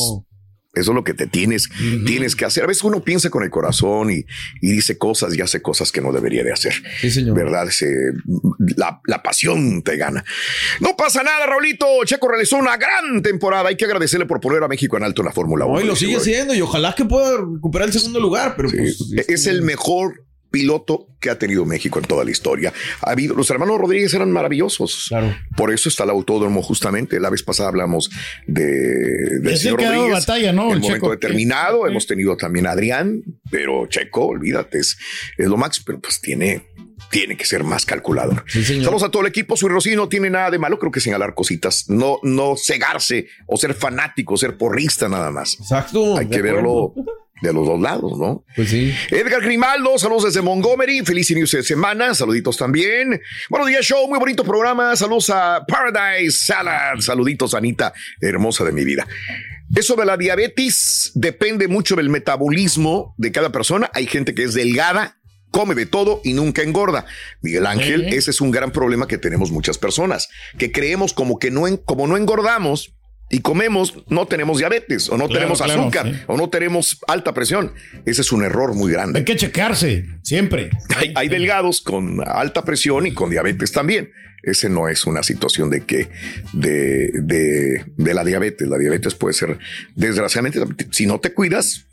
eso 0.76 0.92
es 0.92 0.96
lo 0.96 1.04
que 1.04 1.14
te 1.14 1.28
tienes, 1.28 1.70
tienes 2.06 2.36
que 2.36 2.46
hacer. 2.46 2.64
A 2.64 2.68
veces 2.68 2.84
uno 2.84 3.04
piensa 3.04 3.30
con 3.30 3.44
el 3.44 3.50
corazón 3.50 4.12
y, 4.12 4.26
y 4.62 4.72
dice 4.72 4.98
cosas 4.98 5.36
y 5.36 5.42
hace 5.42 5.62
cosas 5.62 5.92
que 5.92 6.02
no 6.02 6.12
debería 6.12 6.44
de 6.44 6.52
hacer. 6.52 6.74
Sí, 7.02 7.10
señor. 7.12 7.36
¿Verdad? 7.36 7.68
Se- 7.70 8.12
la, 8.78 9.00
la 9.06 9.24
pasión 9.24 9.82
te 9.84 9.98
gana. 9.98 10.24
No 10.80 10.96
pasa 10.98 11.24
nada, 11.24 11.46
Raulito. 11.46 11.86
Checo 12.06 12.28
realizó 12.28 12.58
una 12.58 12.78
gran 12.78 13.22
temporada. 13.22 13.70
Hay 13.70 13.78
que 13.78 13.86
agradecerle 13.86 14.26
por 14.26 14.40
poner 14.42 14.64
a 14.64 14.68
México 14.68 14.98
en 14.98 15.04
alto 15.04 15.22
en 15.22 15.28
la 15.28 15.32
Fórmula 15.32 15.66
1. 15.66 15.76
Hoy 15.76 15.84
lo 15.86 15.96
sigue 15.96 16.20
siendo 16.20 16.54
y 16.54 16.62
ojalá 16.62 16.94
que 16.96 17.06
pueda 17.06 17.38
recuperar 17.38 17.88
el 17.88 17.94
segundo 17.94 18.20
lugar, 18.20 18.56
pero 18.58 18.70
Sí, 18.70 18.78
pues, 18.78 19.30
es 19.30 19.48
el 19.48 19.62
mejor 19.62 20.25
piloto 20.56 21.08
que 21.20 21.30
ha 21.30 21.38
tenido 21.38 21.66
México 21.66 22.00
en 22.00 22.06
toda 22.06 22.24
la 22.24 22.32
historia. 22.32 22.72
Ha 23.02 23.12
habido, 23.12 23.36
los 23.36 23.50
hermanos 23.50 23.78
Rodríguez 23.78 24.14
eran 24.14 24.32
maravillosos. 24.32 25.08
Claro. 25.10 25.36
Por 25.58 25.74
eso 25.74 25.90
está 25.90 26.06
el 26.06 26.12
autódromo 26.12 26.62
justamente. 26.62 27.20
La 27.20 27.30
vez 27.30 27.44
pasada 27.44 27.68
hablamos 27.68 28.10
de, 28.48 29.40
Es 29.44 29.52
el 29.52 29.58
señor 29.58 29.82
Rodríguez. 29.82 30.12
batalla, 30.14 30.54
¿no? 30.54 30.68
El 30.68 30.76
El 30.76 30.80
momento 30.80 30.94
Checo. 31.08 31.12
determinado. 31.12 31.84
Sí. 31.84 31.92
Hemos 31.92 32.08
tenido 32.08 32.38
también 32.38 32.68
a 32.68 32.72
Adrián, 32.72 33.22
pero 33.52 33.86
Checo, 33.88 34.28
olvídate, 34.28 34.80
es, 34.80 34.98
es 35.38 35.48
lo 35.48 35.58
máximo, 35.58 35.84
pero 35.88 36.00
pues 36.00 36.22
tiene, 36.22 36.68
tiene 37.12 37.36
que 37.36 37.44
ser 37.44 37.66
más 37.66 37.86
calculador. 37.86 38.46
Sí. 38.48 38.64
Saludos 38.64 39.04
a 39.04 39.12
todo 39.12 39.24
el 39.24 39.28
equipo. 39.28 39.58
Su 39.58 39.68
Rosy 39.68 39.96
no 39.98 40.08
tiene 40.08 40.30
nada 40.30 40.52
de 40.52 40.58
malo. 40.60 40.80
Creo 40.80 40.92
que 40.92 41.02
señalar 41.02 41.34
cositas, 41.36 41.90
no, 41.90 42.20
no 42.24 42.56
cegarse 42.56 43.28
o 43.48 43.58
ser 43.58 43.74
fanático, 43.74 44.38
ser 44.38 44.56
porrista 44.58 45.10
nada 45.10 45.32
más. 45.32 45.56
Exacto. 45.60 46.18
Hay 46.18 46.28
de 46.28 46.36
que 46.38 46.42
verlo. 46.42 46.94
De 47.42 47.52
los 47.52 47.66
dos 47.66 47.80
lados, 47.80 48.18
¿no? 48.18 48.46
Pues 48.56 48.70
sí. 48.70 48.94
Edgar 49.10 49.42
Grimaldo, 49.42 49.98
saludos 49.98 50.26
desde 50.26 50.42
Montgomery, 50.42 51.04
feliz 51.04 51.30
inicio 51.32 51.60
de 51.60 51.64
semana, 51.64 52.14
saluditos 52.14 52.56
también. 52.58 53.22
Buenos 53.50 53.68
días, 53.68 53.86
show, 53.86 54.08
muy 54.08 54.20
bonito 54.20 54.44
programa, 54.44 54.96
saludos 54.96 55.30
a 55.30 55.66
Paradise 55.68 56.46
Salad, 56.46 57.00
saluditos 57.00 57.54
Anita, 57.54 57.94
hermosa 58.22 58.64
de 58.64 58.72
mi 58.72 58.86
vida. 58.86 59.06
Eso 59.76 59.96
de 59.96 60.06
la 60.06 60.16
diabetes 60.16 61.12
depende 61.16 61.68
mucho 61.68 61.96
del 61.96 62.10
metabolismo 62.10 63.14
de 63.18 63.32
cada 63.32 63.52
persona, 63.52 63.92
hay 63.94 64.06
gente 64.06 64.34
que 64.34 64.44
es 64.44 64.54
delgada, 64.54 65.18
come 65.52 65.76
de 65.76 65.86
todo 65.86 66.22
y 66.24 66.34
nunca 66.34 66.62
engorda. 66.62 67.06
Miguel 67.42 67.66
Ángel, 67.66 68.14
ese 68.14 68.32
es 68.32 68.40
un 68.40 68.52
gran 68.52 68.72
problema 68.72 69.08
que 69.08 69.18
tenemos 69.18 69.52
muchas 69.52 69.78
personas, 69.78 70.30
que 70.58 70.72
creemos 70.72 71.14
como 71.14 71.38
que 71.38 71.52
no, 71.52 71.64
como 71.84 72.08
no 72.08 72.16
engordamos, 72.16 72.96
y 73.30 73.40
comemos, 73.40 74.04
no 74.08 74.28
tenemos 74.28 74.60
diabetes, 74.60 75.10
o 75.10 75.14
no 75.18 75.26
Claro, 75.28 75.34
tenemos 75.34 75.62
claro, 75.62 75.82
azúcar, 75.82 76.06
sí. 76.14 76.22
o 76.28 76.38
no 76.38 76.50
tenemos 76.50 77.00
alta 77.08 77.34
presión. 77.34 77.74
Ese 78.06 78.22
es 78.22 78.32
un 78.32 78.44
error 78.44 78.76
muy 78.76 78.92
grande. 78.92 79.20
Hay 79.20 79.26
que 79.26 79.36
checarse, 79.36 80.06
siempre. 80.24 80.70
Hay, 80.96 81.12
hay 81.16 81.28
delgados 81.28 81.82
con 81.82 82.20
alta 82.26 82.64
presión 82.64 83.08
y 83.08 83.14
con 83.14 83.30
diabetes 83.30 83.72
también. 83.72 84.12
Ese 84.44 84.70
no 84.70 84.88
es 84.88 85.06
una 85.08 85.24
situación 85.24 85.72
de 85.72 85.82
que 85.86 86.08
de, 86.54 87.10
de, 87.14 87.84
de 87.98 88.14
la 88.14 88.24
diabetes. 88.24 88.68
La 88.68 88.78
diabetes 88.78 89.16
puede 89.16 89.34
ser, 89.34 89.58
desgraciadamente, 89.96 90.60
si 90.92 91.08
no 91.08 91.20
te 91.20 91.34
cuidas. 91.34 91.88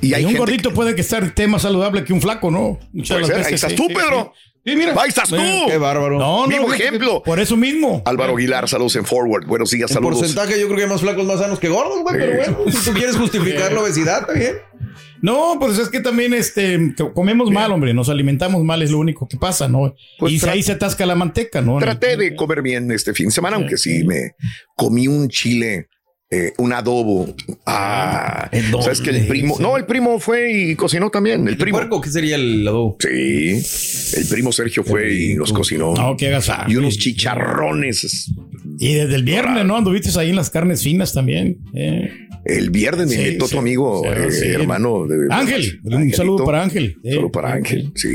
Y 0.00 0.14
hay 0.14 0.22
Y 0.24 0.26
un 0.26 0.34
gordito 0.36 0.74
puede 0.74 0.96
que 0.96 1.02
estar 1.02 1.22
esté 1.22 1.46
más 1.46 1.62
saludable 1.62 2.02
que 2.02 2.12
un 2.12 2.20
flaco, 2.20 2.50
¿no? 2.50 2.80
Muchas 2.92 3.18
Puede 3.18 3.26
ser. 3.26 3.36
veces, 3.36 3.46
Ahí 3.46 3.54
estás 3.54 3.70
sí, 3.70 3.76
tú, 3.76 3.86
Pedro. 3.86 4.32
Sí, 4.34 4.49
Sí, 4.64 4.76
mira. 4.76 4.94
Ahí 5.00 5.08
estás 5.08 5.28
tú. 5.30 5.36
Qué 5.66 5.78
bárbaro. 5.78 6.18
No, 6.18 6.42
no, 6.46 6.48
Vivo 6.48 6.68
que 6.68 6.76
ejemplo. 6.76 7.22
Por 7.22 7.40
eso 7.40 7.56
mismo. 7.56 8.02
Álvaro 8.04 8.36
Aguilar, 8.36 8.68
saludos 8.68 8.94
en 8.96 9.04
Forward. 9.06 9.46
Buenos 9.46 9.70
días, 9.70 9.90
En 9.90 9.94
saludos. 9.94 10.18
porcentaje 10.18 10.60
yo 10.60 10.66
creo 10.66 10.76
que 10.76 10.82
hay 10.84 10.88
más 10.90 11.00
flacos 11.00 11.24
más 11.26 11.40
sanos 11.40 11.58
que 11.58 11.68
gordos, 11.68 12.00
güey, 12.02 12.16
pero 12.18 12.36
bueno, 12.36 12.70
si 12.70 12.84
tú 12.90 12.92
quieres 12.96 13.16
justificar 13.16 13.72
la 13.72 13.80
obesidad, 13.80 14.20
está 14.20 14.32
bien. 14.34 14.56
No, 15.22 15.56
pues 15.60 15.78
es 15.78 15.88
que 15.90 16.00
también 16.00 16.32
este 16.32 16.94
co- 16.96 17.12
comemos 17.12 17.50
mal, 17.50 17.70
hombre, 17.72 17.92
nos 17.92 18.08
alimentamos 18.08 18.62
mal, 18.64 18.80
es 18.82 18.90
lo 18.90 18.98
único 18.98 19.28
que 19.28 19.36
pasa, 19.36 19.68
¿no? 19.68 19.94
Pues 20.18 20.32
y 20.42 20.48
ahí 20.48 20.62
se 20.62 20.72
atasca 20.72 21.04
la 21.04 21.14
manteca, 21.14 21.60
¿no? 21.60 21.78
Traté 21.78 22.16
de 22.16 22.34
comer 22.34 22.62
bien 22.62 22.90
este 22.90 23.12
fin 23.12 23.26
de 23.26 23.32
semana, 23.32 23.56
aunque 23.56 23.76
sí 23.76 24.02
me 24.04 24.34
comí 24.76 25.08
un 25.08 25.28
chile, 25.28 25.88
eh, 26.30 26.52
un 26.58 26.72
adobo. 26.72 27.34
Ah, 27.66 28.48
¿En 28.52 28.70
dónde? 28.70 28.84
sabes 28.84 29.00
que 29.00 29.10
el 29.10 29.26
primo, 29.26 29.56
no, 29.60 29.76
el 29.76 29.84
primo 29.84 30.20
fue 30.20 30.52
y 30.52 30.76
cocinó 30.76 31.10
también. 31.10 31.42
El 31.42 31.48
¿El 31.54 31.56
primo, 31.56 31.78
puerco 31.78 32.00
qué 32.00 32.10
sería 32.10 32.36
el 32.36 32.66
adobo? 32.68 32.96
sí, 33.00 33.60
el 34.16 34.26
primo 34.28 34.52
Sergio 34.52 34.84
fue 34.84 35.12
y 35.12 35.34
nos 35.34 35.52
cocinó. 35.52 35.92
No, 35.94 36.16
qué 36.16 36.28
agasajo. 36.28 36.70
y 36.70 36.76
unos 36.76 36.96
chicharrones. 36.98 38.30
Y 38.78 38.94
desde 38.94 39.14
el 39.16 39.24
viernes, 39.24 39.64
¿no? 39.64 39.76
Anduviste 39.76 40.16
ahí 40.18 40.30
en 40.30 40.36
las 40.36 40.50
carnes 40.50 40.82
finas 40.82 41.12
también. 41.12 41.58
eh. 41.74 42.10
El 42.42 42.70
viernes 42.70 43.06
me 43.08 43.16
Sí, 43.16 43.20
invitó 43.20 43.46
sí, 43.46 43.52
tu 43.52 43.58
amigo, 43.58 44.02
sí, 44.30 44.46
eh, 44.46 44.52
hermano. 44.54 45.06
De, 45.06 45.26
Ángel, 45.30 45.78
un 45.84 45.92
Angelito. 45.92 46.16
saludo 46.16 46.44
para 46.46 46.62
Ángel. 46.62 46.96
Un 47.04 47.10
saludo 47.12 47.30
para 47.30 47.50
Eh, 47.50 47.52
Ángel, 47.52 47.92
sí. 47.94 48.08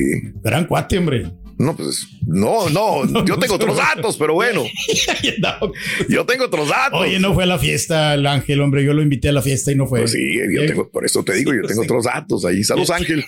Gran 0.43 0.65
cuate, 0.65 0.97
hombre. 0.97 1.31
No, 1.57 1.73
pues, 1.75 2.05
no, 2.27 2.69
no, 2.69 3.25
yo 3.25 3.37
tengo 3.39 3.55
otros 3.55 3.77
datos, 3.95 4.17
pero 4.17 4.33
bueno, 4.33 4.63
No. 5.39 5.71
yo 6.09 6.25
tengo 6.25 6.45
otros 6.45 6.67
datos. 6.67 6.99
Oye, 7.01 7.17
no 7.19 7.33
fue 7.33 7.43
a 7.43 7.47
la 7.47 7.57
fiesta 7.57 8.13
el 8.15 8.27
Ángel, 8.27 8.59
hombre. 8.61 8.83
Yo 8.83 8.93
lo 8.93 9.01
invité 9.01 9.29
a 9.29 9.31
la 9.31 9.41
fiesta 9.41 9.71
y 9.71 9.75
no 9.75 9.87
fue. 9.87 10.01
Pues 10.01 10.11
sí, 10.11 10.19
yo 10.53 10.61
Eh, 10.63 10.67
tengo, 10.67 10.89
por 10.89 11.05
eso 11.05 11.23
te 11.23 11.33
digo, 11.33 11.53
yo 11.53 11.61
tengo 11.65 11.83
otros 11.83 12.03
datos 12.05 12.43
ahí. 12.45 12.61
Saludos, 12.63 12.89
Ángel. 12.91 13.23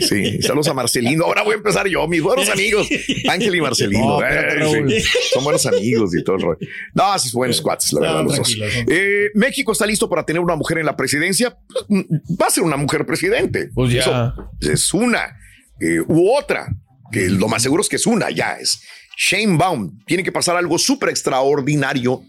Sí, 0.00 0.42
saludos 0.42 0.68
a 0.68 0.74
Marcelino. 0.74 1.24
Ahora 1.24 1.42
voy 1.42 1.52
a 1.52 1.56
empezar 1.56 1.86
yo, 1.88 2.06
mis 2.08 2.22
buenos 2.22 2.48
amigos, 2.48 2.88
Ángel 3.28 3.54
y 3.54 3.60
Marcelino. 3.60 4.18
No, 4.20 4.22
Eh, 4.26 4.90
sí, 5.00 5.08
Son 5.32 5.44
buenos 5.44 5.64
amigos 5.66 6.14
y 6.16 6.24
todo 6.24 6.36
el 6.36 6.42
rollo. 6.42 6.58
No, 6.94 7.18
sí, 7.18 7.30
buenos 7.32 7.60
cuates, 7.60 7.92
la 7.92 8.00
No, 8.00 8.06
verdad, 8.06 8.24
los 8.24 8.36
dos. 8.38 8.56
Eh, 8.88 9.30
México 9.34 9.72
está 9.72 9.86
listo 9.86 10.08
para 10.08 10.24
tener 10.24 10.40
una 10.40 10.56
mujer 10.56 10.78
en 10.78 10.86
la 10.86 10.96
presidencia. 10.96 11.56
Pues, 11.68 11.84
mm, 11.88 12.34
Va 12.40 12.46
a 12.46 12.50
ser 12.50 12.64
una 12.64 12.76
mujer 12.76 13.06
presidente. 13.06 13.70
Pues 13.74 13.92
ya. 13.92 14.00
Eso 14.60 14.72
es 14.72 14.92
una 14.94 15.36
eh, 15.80 16.00
u 16.06 16.30
otra. 16.36 16.66
Que 17.10 17.28
lo 17.28 17.48
más 17.48 17.62
seguro 17.62 17.82
es 17.82 17.88
que 17.88 17.96
es 17.96 18.06
una, 18.06 18.30
ya 18.30 18.54
es. 18.54 18.80
Shane 19.16 19.56
Baum. 19.56 19.98
Tiene 20.06 20.22
que 20.22 20.32
pasar 20.32 20.56
algo 20.56 20.78
súper 20.78 21.08
extraordinario 21.08 22.22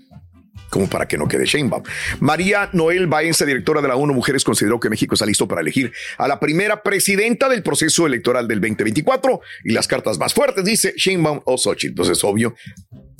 como 0.69 0.87
para 0.87 1.07
que 1.07 1.17
no 1.17 1.27
quede 1.27 1.45
Sheinbaum. 1.45 1.83
María 2.19 2.69
Noel 2.73 3.07
Baenza, 3.07 3.45
directora 3.45 3.81
de 3.81 3.87
la 3.87 3.95
ONU 3.95 4.13
Mujeres, 4.13 4.43
consideró 4.43 4.79
que 4.79 4.89
México 4.89 5.15
está 5.15 5.25
listo 5.25 5.47
para 5.47 5.61
elegir 5.61 5.91
a 6.17 6.27
la 6.27 6.39
primera 6.39 6.83
presidenta 6.83 7.49
del 7.49 7.63
proceso 7.63 8.05
electoral 8.05 8.47
del 8.47 8.61
2024 8.61 9.41
y 9.65 9.73
las 9.73 9.87
cartas 9.87 10.17
más 10.17 10.33
fuertes 10.33 10.63
dice 10.63 10.93
Sheinbaum 10.95 11.41
o 11.45 11.57
Xochitl. 11.57 11.89
Entonces, 11.89 12.23
obvio. 12.23 12.55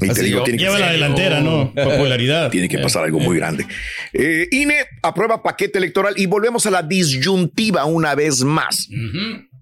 Y 0.02 0.10
te 0.10 0.24
digo, 0.24 0.44
tiene 0.44 0.60
que, 0.60 0.70
la 0.70 0.92
delantera, 0.92 1.42
¿no? 1.42 1.74
Popularidad. 1.76 2.50
tiene 2.52 2.70
que 2.70 2.80
pasar 2.80 3.04
algo 3.04 3.20
muy 3.20 3.38
grande. 3.38 3.66
Eh, 4.14 4.48
INE 4.52 4.86
aprueba 5.02 5.44
paquete 5.44 5.78
electoral 5.78 6.14
y 6.16 6.26
volvemos 6.26 6.66
a 6.66 6.72
la 6.72 6.84
disyuntiva 6.84 7.86
una 7.86 8.16
vez 8.16 8.44
más. 8.44 8.88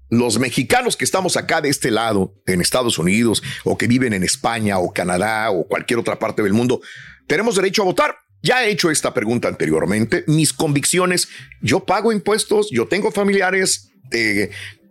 Los 0.09 0.39
mexicanos 0.39 0.95
que 0.95 1.05
estamos 1.05 1.35
acá 1.37 1.61
de 1.61 1.69
este 1.69 1.91
lado, 1.91 2.33
en 2.45 2.61
Estados 2.61 2.97
Unidos, 2.97 3.43
o 3.63 3.77
que 3.77 3.87
viven 3.87 4.13
en 4.13 4.23
España 4.23 4.79
o 4.79 4.93
Canadá 4.93 5.51
o 5.51 5.67
cualquier 5.67 5.99
otra 5.99 6.17
parte 6.17 6.43
del 6.43 6.53
mundo, 6.53 6.81
tenemos 7.27 7.55
derecho 7.55 7.81
a 7.81 7.85
votar. 7.85 8.17
Ya 8.41 8.63
he 8.63 8.69
hecho 8.69 8.91
esta 8.91 9.13
pregunta 9.13 9.47
anteriormente. 9.47 10.23
Mis 10.27 10.53
convicciones, 10.53 11.27
yo 11.61 11.85
pago 11.85 12.11
impuestos, 12.11 12.69
yo 12.71 12.87
tengo 12.87 13.11
familiares, 13.11 13.91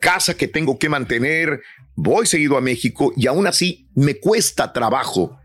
casa 0.01 0.35
que 0.35 0.49
tengo 0.49 0.79
que 0.79 0.89
mantener, 0.89 1.63
voy 1.95 2.27
seguido 2.27 2.57
a 2.57 2.61
México 2.61 3.13
y 3.17 3.27
aún 3.27 3.47
así 3.47 3.89
me 3.95 4.19
cuesta 4.21 4.73
trabajo 4.73 5.39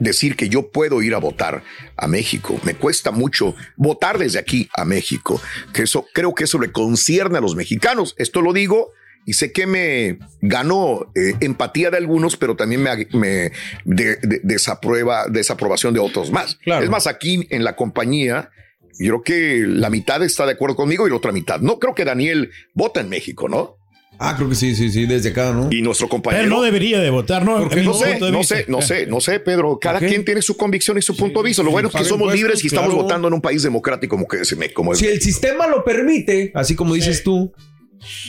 decir 0.00 0.34
que 0.34 0.48
yo 0.48 0.70
puedo 0.72 1.00
ir 1.02 1.14
a 1.14 1.18
votar 1.18 1.62
a 1.96 2.08
México. 2.08 2.58
Me 2.64 2.74
cuesta 2.74 3.12
mucho 3.12 3.54
votar 3.76 4.18
desde 4.18 4.38
aquí 4.40 4.68
a 4.74 4.84
México, 4.84 5.40
que 5.72 5.82
eso 5.82 6.06
creo 6.12 6.34
que 6.34 6.44
eso 6.44 6.58
le 6.58 6.72
concierne 6.72 7.38
a 7.38 7.40
los 7.40 7.54
mexicanos. 7.54 8.14
Esto 8.18 8.40
lo 8.42 8.52
digo 8.52 8.90
y 9.26 9.34
sé 9.34 9.52
que 9.52 9.66
me 9.66 10.18
ganó 10.40 11.12
eh, 11.14 11.34
empatía 11.40 11.90
de 11.90 11.98
algunos, 11.98 12.36
pero 12.36 12.56
también 12.56 12.82
me, 12.82 13.06
me 13.12 13.52
de- 13.84 14.16
de- 14.16 14.40
desaprueba, 14.42 15.26
desaprobación 15.28 15.94
de 15.94 16.00
otros 16.00 16.30
más. 16.32 16.56
Claro. 16.56 16.82
Es 16.82 16.90
más, 16.90 17.06
aquí 17.06 17.46
en 17.50 17.62
la 17.62 17.76
compañía, 17.76 18.50
yo 18.98 19.20
creo 19.20 19.22
que 19.22 19.66
la 19.66 19.90
mitad 19.90 20.22
está 20.22 20.46
de 20.46 20.52
acuerdo 20.52 20.76
conmigo 20.76 21.06
y 21.06 21.10
la 21.10 21.16
otra 21.16 21.32
mitad. 21.32 21.60
No 21.60 21.78
creo 21.78 21.94
que 21.94 22.04
Daniel 22.04 22.50
vota 22.74 23.00
en 23.00 23.08
México, 23.10 23.48
¿no? 23.48 23.76
Ah, 24.22 24.34
creo 24.36 24.50
que 24.50 24.54
sí, 24.54 24.74
sí, 24.76 24.90
sí, 24.90 25.06
desde 25.06 25.30
acá, 25.30 25.50
¿no? 25.52 25.68
Y 25.70 25.80
nuestro 25.80 26.06
compañero. 26.06 26.44
Pero 26.44 26.54
no 26.56 26.60
debería 26.62 27.00
de 27.00 27.08
votar, 27.08 27.42
¿no? 27.42 27.56
¿Por 27.56 27.70
qué 27.70 27.76
A 27.76 27.82
mi 27.82 27.86
No 27.86 27.94
sé, 27.94 28.18
no 28.20 28.44
sé, 28.44 28.64
no 28.68 28.82
sé, 28.82 29.06
no 29.06 29.20
sé, 29.20 29.40
Pedro. 29.40 29.78
Cada 29.80 29.98
quien 29.98 30.26
tiene 30.26 30.42
su 30.42 30.58
convicción 30.58 30.98
y 30.98 31.02
su 31.02 31.16
punto 31.16 31.42
de 31.42 31.48
vista. 31.48 31.62
Lo 31.62 31.70
bueno 31.70 31.88
es 31.88 31.94
que 31.94 32.04
somos 32.04 32.30
libres 32.32 32.62
y 32.62 32.66
estamos 32.66 32.94
votando 32.94 33.28
en 33.28 33.34
un 33.34 33.40
país 33.40 33.62
democrático 33.62 34.16
como 34.16 34.28
que 34.28 34.44
se 34.44 34.56
me 34.56 34.72
como 34.74 34.92
es. 34.92 34.98
Si 34.98 35.06
el 35.06 35.22
sistema 35.22 35.66
lo 35.66 35.82
permite, 35.84 36.52
así 36.54 36.76
como 36.76 36.92
dices 36.94 37.22
tú, 37.24 37.52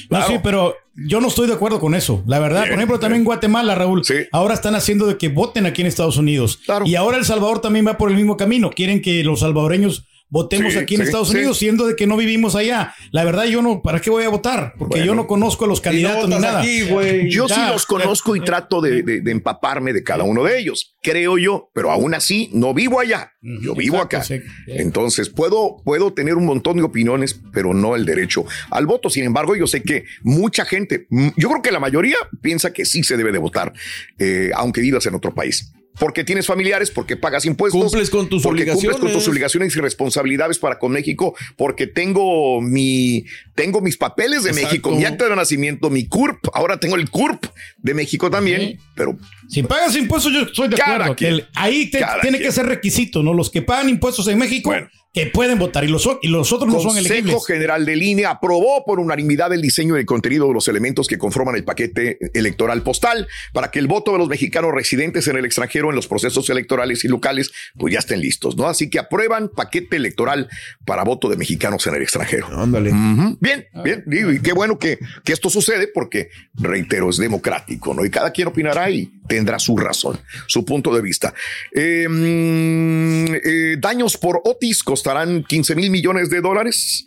No, 0.10 0.17
Claro. 0.17 0.27
sí, 0.27 0.39
pero 0.43 0.75
yo 0.95 1.21
no 1.21 1.29
estoy 1.29 1.48
de 1.48 1.53
acuerdo 1.53 1.79
con 1.79 1.95
eso. 1.95 2.24
La 2.27 2.39
verdad, 2.39 2.63
Bien, 2.63 2.71
por 2.71 2.79
ejemplo, 2.79 3.00
también 3.00 3.21
en 3.21 3.25
Guatemala, 3.25 3.74
Raúl, 3.74 4.03
Sí. 4.03 4.15
ahora 4.33 4.53
están 4.53 4.75
haciendo 4.75 5.07
de 5.07 5.17
que 5.17 5.29
voten 5.29 5.65
aquí 5.65 5.79
en 5.81 5.88
Estados 5.88 6.17
Unidos. 6.17 6.57
Claro. 6.65 6.86
Y 6.86 6.95
ahora 6.95 7.17
El 7.17 7.24
Salvador 7.24 7.62
también 7.62 7.88
va 7.88 7.98
por 7.98 8.10
el 8.10 8.17
mismo 8.17 8.36
camino. 8.36 8.69
Quieren 8.69 9.01
que 9.01 9.24
los 9.24 9.39
salvadoreños 9.39 10.07
votemos 10.31 10.73
Sí, 10.73 10.79
aquí 10.79 10.95
en 10.95 11.01
sí, 11.01 11.05
Estados 11.05 11.29
sí. 11.29 11.35
Unidos, 11.38 11.57
siendo 11.59 11.85
de 11.85 11.95
que 11.95 12.07
no 12.07 12.17
vivimos 12.17 12.55
allá. 12.55 12.95
La 13.11 13.23
verdad, 13.23 13.43
yo 13.45 13.61
no, 13.61 13.83
¿para 13.83 14.01
qué 14.01 14.09
voy 14.09 14.23
a 14.23 14.29
votar? 14.29 14.73
Porque 14.79 14.93
Bueno. 14.93 15.05
yo 15.05 15.13
no 15.15 15.27
conozco 15.27 15.65
a 15.65 15.67
los 15.67 15.77
no 15.79 15.83
candidatos 15.83 16.27
ni 16.29 16.39
nada. 16.39 16.61
aquí, 16.61 16.81
güey. 16.85 17.29
Yo 17.29 17.47
sí 17.47 17.59
los 17.69 17.85
conozco 17.85 18.35
y 18.35 18.39
trato 18.39 18.81
de, 18.81 19.03
de- 19.03 19.21
de 19.21 19.31
empaparme 19.31 19.93
de 19.93 20.03
cada 20.03 20.23
uno 20.23 20.43
de 20.43 20.57
ellos, 20.57 20.95
creo 21.03 21.38
yo, 21.38 21.69
pero 21.75 21.91
aún 21.91 22.15
así 22.15 22.50
no 22.53 22.73
vivo 22.73 23.00
allá, 23.00 23.31
yo 23.41 23.75
vivo 23.75 23.97
Exacto, 23.97 24.17
acá. 24.17 24.23
sí. 24.25 24.39
Entonces 24.67 25.29
puedo, 25.29 25.77
puedo 25.83 26.13
tener 26.13 26.35
un 26.35 26.45
montón 26.45 26.77
de 26.77 26.83
opiniones, 26.83 27.39
pero 27.53 27.73
no 27.73 27.95
el 27.95 28.05
derecho 28.05 28.45
al 28.69 28.85
voto. 28.88 29.09
Sin 29.09 29.25
embargo, 29.25 29.55
yo 29.55 29.67
sé 29.67 29.83
que 29.83 30.05
mucha 30.23 30.63
gente, 30.65 31.07
yo 31.38 31.50
creo 31.50 31.61
que 31.61 31.71
la 31.71 31.79
mayoría 31.79 32.15
piensa 32.41 32.71
que 32.71 32.85
sí 32.85 33.03
se 33.03 33.17
debe 33.17 33.31
de 33.33 33.38
votar, 33.38 33.73
eh, 34.17 34.51
aunque 34.55 34.79
vivas 34.81 35.05
en 35.05 35.15
otro 35.15 35.33
país. 35.35 35.73
Porque 36.00 36.24
tienes 36.24 36.48
familiares, 36.48 36.89
porque 36.89 37.17
pagas 37.17 37.45
impuestos. 37.45 37.81
Cumples 37.81 38.10
con 38.10 38.29
tus 38.29 38.41
porque 38.43 38.65
cumples 38.65 38.93
con 38.98 39.12
tus 39.12 39.27
obligaciones. 39.27 39.27
obligaciones 39.27 39.75
y 39.75 39.79
responsabilidades 39.81 40.57
para 40.57 40.79
con 40.79 40.91
México, 40.93 41.36
porque 41.57 41.86
tengo 41.88 42.62
mi, 42.62 43.25
tengo 43.55 43.81
mis 43.81 43.98
papeles 43.98 44.43
de 44.43 44.50
Exacto. 44.51 44.67
México, 44.69 44.91
mi 44.95 45.05
acta 45.05 45.27
de 45.27 45.36
nacimiento, 45.36 45.89
mi 45.89 46.05
CURP, 46.07 46.48
ahora 46.53 46.79
tengo 46.79 46.95
el 46.95 47.10
CURP 47.10 47.45
de 47.77 47.93
México 47.93 48.31
también, 48.31 48.79
pero 48.95 49.17
Si 49.50 49.63
pagas 49.63 49.95
impuestos, 49.95 50.31
yo 50.33 50.41
estoy 50.43 50.69
de 50.69 50.81
acuerdo. 50.81 51.15
que 51.15 51.25
quien. 51.25 51.33
el- 51.33 51.48
ahí 51.55 51.88
te- 51.91 52.03
tiene 52.21 52.38
quien. 52.38 52.50
que 52.50 52.51
ser 52.55 52.65
requisito, 52.67 53.21
¿no? 53.21 53.33
Los 53.33 53.50
que 53.50 53.62
pagan 53.62 53.89
impuestos 53.89 54.27
en 54.29 54.38
México, 54.39 54.69
Bueno. 54.69 54.88
Que 55.13 55.25
pueden 55.27 55.60
votar 55.60 55.84
y 55.84 55.88
los, 55.88 56.08
y 56.22 56.30
los 56.30 56.53
otros 56.53 56.72
no 56.72 56.80
son 56.80 56.94
Consejo 56.94 57.13
elegibles. 57.13 57.46
General 57.46 57.86
de 57.86 57.96
Línea 57.98 58.30
aprobó 58.30 58.86
por 58.86 59.00
unanimidad 59.00 59.51
el 59.51 59.62
diseño 59.62 59.98
y 59.98 60.00
el 60.00 60.06
contenido 60.06 60.48
de 60.48 60.53
los 60.53 60.68
elementos 60.70 61.08
que 61.08 61.18
conforman 61.18 61.56
el 61.56 61.65
paquete 61.65 62.18
electoral 62.34 62.82
postal 62.82 63.27
para 63.51 63.72
que 63.72 63.80
el 63.80 63.88
voto 63.88 64.13
de 64.13 64.20
los 64.20 64.30
mexicanos 64.30 64.72
residentes 64.74 65.27
en 65.27 65.38
el 65.38 65.44
extranjero 65.44 65.89
en 65.89 65.96
los 65.96 66.08
procesos 66.08 66.50
electorales 66.50 67.03
y 67.03 67.10
locales 67.10 67.51
pues 67.77 67.94
ya 67.94 68.00
estén 68.00 68.22
listos, 68.22 68.56
¿no? 68.56 68.68
Así 68.68 68.89
que 68.89 69.00
aprueban 69.00 69.50
paquete 69.50 69.98
electoral 69.98 70.50
para 70.86 71.03
voto 71.03 71.27
de 71.27 71.36
mexicanos 71.36 71.86
en 71.88 71.96
el 71.96 72.03
extranjero. 72.03 72.48
Ándale. 72.48 72.91
Bien, 73.39 73.68
bien, 73.84 74.03
digo, 74.06 74.32
y 74.32 74.41
qué 74.41 74.53
bueno 74.53 74.80
que, 74.80 74.98
que 75.25 75.34
esto 75.34 75.50
sucede 75.50 75.89
porque, 75.94 76.30
reitero, 76.53 77.10
es 77.10 77.18
democrático, 77.18 77.94
¿no? 77.94 78.06
Y 78.06 78.10
cada 78.10 78.32
quien 78.32 78.48
opinará 78.48 78.89
y 78.89 79.12
tendrá 79.31 79.59
su 79.59 79.77
razón, 79.77 80.19
su 80.45 80.65
punto 80.65 80.93
de 80.93 81.01
vista. 81.01 81.33
Mm, 81.73 83.33
eh, 83.33 83.77
daños 83.79 84.17
por 84.17 84.41
Otis 84.43 84.83
costarán 84.83 85.45
15 85.45 85.73
mil 85.73 85.89
millones 85.89 86.29
de 86.29 86.41
dólares. 86.41 87.05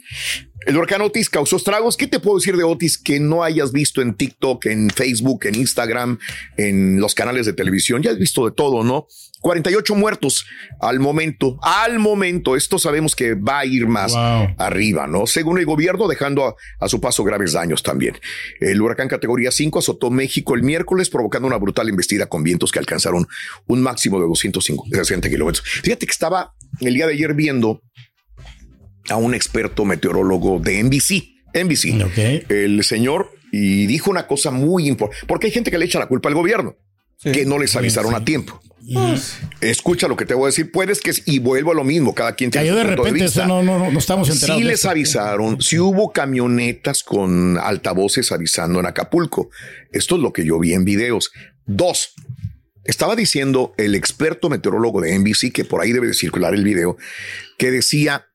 El 0.66 0.76
huracán 0.76 1.02
Otis 1.02 1.28
causó 1.28 1.56
estragos. 1.56 1.97
¿Qué 1.97 2.06
te 2.06 2.21
puedo 2.21 2.38
decir 2.38 2.56
de 2.56 2.64
Otis 2.64 2.99
que 2.99 3.21
no 3.21 3.42
hayas 3.42 3.73
visto 3.73 4.00
en 4.02 4.14
TikTok, 4.14 4.66
en 4.66 4.90
Facebook, 4.90 5.47
en 5.47 5.54
Instagram, 5.56 6.18
en 6.56 7.00
los 7.00 7.14
canales 7.14 7.47
de 7.47 7.52
televisión? 7.52 8.02
Ya 8.02 8.11
has 8.11 8.18
visto 8.18 8.44
de 8.47 8.52
todo, 8.52 8.83
¿no? 8.85 9.06
48 9.40 9.94
muertos 9.94 10.47
al 10.80 11.00
momento. 11.00 11.59
Al 11.61 11.99
momento, 11.99 12.56
esto 12.56 12.78
sabemos 12.78 13.14
que 13.14 13.35
va 13.35 13.59
a 13.59 13.66
ir 13.66 13.87
más 13.87 14.12
Wow. 14.14 14.54
arriba, 14.59 15.06
¿no? 15.06 15.26
Según 15.26 15.59
el 15.59 15.66
gobierno, 15.66 16.09
dejando 16.09 16.47
a, 16.47 16.54
a 16.80 16.88
su 16.88 16.99
paso 17.00 17.25
graves 17.25 17.52
daños 17.52 17.83
también. 17.83 18.16
El 18.61 18.80
huracán 18.80 19.09
categoría 19.09 19.50
5 19.50 19.80
azotó 19.80 20.11
México 20.11 20.54
el 20.54 20.62
miércoles, 20.62 21.11
provocando 21.11 21.47
una 21.47 21.59
brutal 21.59 21.90
embestida 21.90 22.26
con 22.26 22.42
vientos 22.42 22.73
que 22.73 22.78
alcanzaron 22.78 23.26
un 23.66 23.83
máximo 23.83 24.18
de 24.18 24.26
260 24.26 25.28
kilómetros. 25.28 25.62
Fíjate 25.83 26.06
que 26.06 26.12
estaba 26.12 26.54
el 26.80 26.94
día 26.94 27.06
de 27.06 27.12
ayer 27.12 27.35
viendo 27.35 27.83
a 29.09 29.17
un 29.17 29.35
experto 29.35 29.85
meteorólogo 29.85 30.59
de 30.59 30.83
NBC. 30.83 31.35
NBC. 31.55 32.05
Ok. 32.05 32.51
El 32.51 32.83
señor 32.85 33.31
y 33.53 33.87
dijo 33.87 34.11
una 34.11 34.27
cosa 34.27 34.51
muy 34.51 34.89
importante, 34.89 35.27
porque 35.29 35.47
hay 35.47 35.53
gente 35.53 35.71
que 35.71 35.79
le 35.79 35.85
echa 35.85 36.01
la 36.01 36.07
culpa 36.07 36.29
al 36.29 36.35
gobierno, 36.35 36.77
que 37.23 37.47
no 37.47 37.59
les 37.59 37.77
avisaron 37.77 38.11
sí. 38.11 38.17
a 38.17 38.25
tiempo. 38.25 38.61
Escucha 39.61 40.09
lo 40.09 40.17
que 40.17 40.27
te 40.27 40.35
voy 40.35 40.45
a 40.45 40.47
decir, 40.47 40.73
puedes 40.73 41.01
que 41.01 41.13
y 41.25 41.39
vuelvo 41.39 41.71
a 41.71 41.75
lo 41.75 41.85
mismo, 41.85 42.15
cada 42.15 42.35
quien 42.35 42.51
tiene 42.51 42.67
Cayó 42.67 42.75
su 42.75 42.81
de 42.81 42.97
punto 42.97 43.05
repente, 43.05 43.25
vista. 43.25 43.41
eso 43.45 43.49
no, 43.49 43.63
no, 43.63 43.79
no, 43.79 43.91
no 43.93 43.99
estamos 43.99 44.29
enterados. 44.29 44.61
Sí 44.61 44.67
les 44.67 44.85
avisaron, 44.85 45.61
sí 45.63 45.79
hubo 45.79 46.13
camionetas 46.13 47.03
con 47.03 47.57
altavoces 47.59 48.33
avisando 48.33 48.81
en 48.81 48.87
Acapulco. 48.87 49.51
Esto 49.93 50.17
es 50.17 50.23
lo 50.23 50.33
que 50.33 50.45
yo 50.45 50.59
vi 50.59 50.75
en 50.75 50.85
videos. 50.85 51.31
Dos, 51.65 52.15
estaba 52.85 53.17
diciendo 53.17 53.73
el 53.79 53.95
experto 53.95 54.51
meteorólogo 54.51 55.01
de 55.01 55.17
NBC, 55.19 55.53
que 55.53 55.65
por 55.65 55.81
ahí 55.81 55.93
debe 55.93 56.09
de 56.09 56.15
circular 56.15 56.55
el 56.55 56.65
video, 56.65 56.97
que 57.57 57.71
decía 57.71 58.27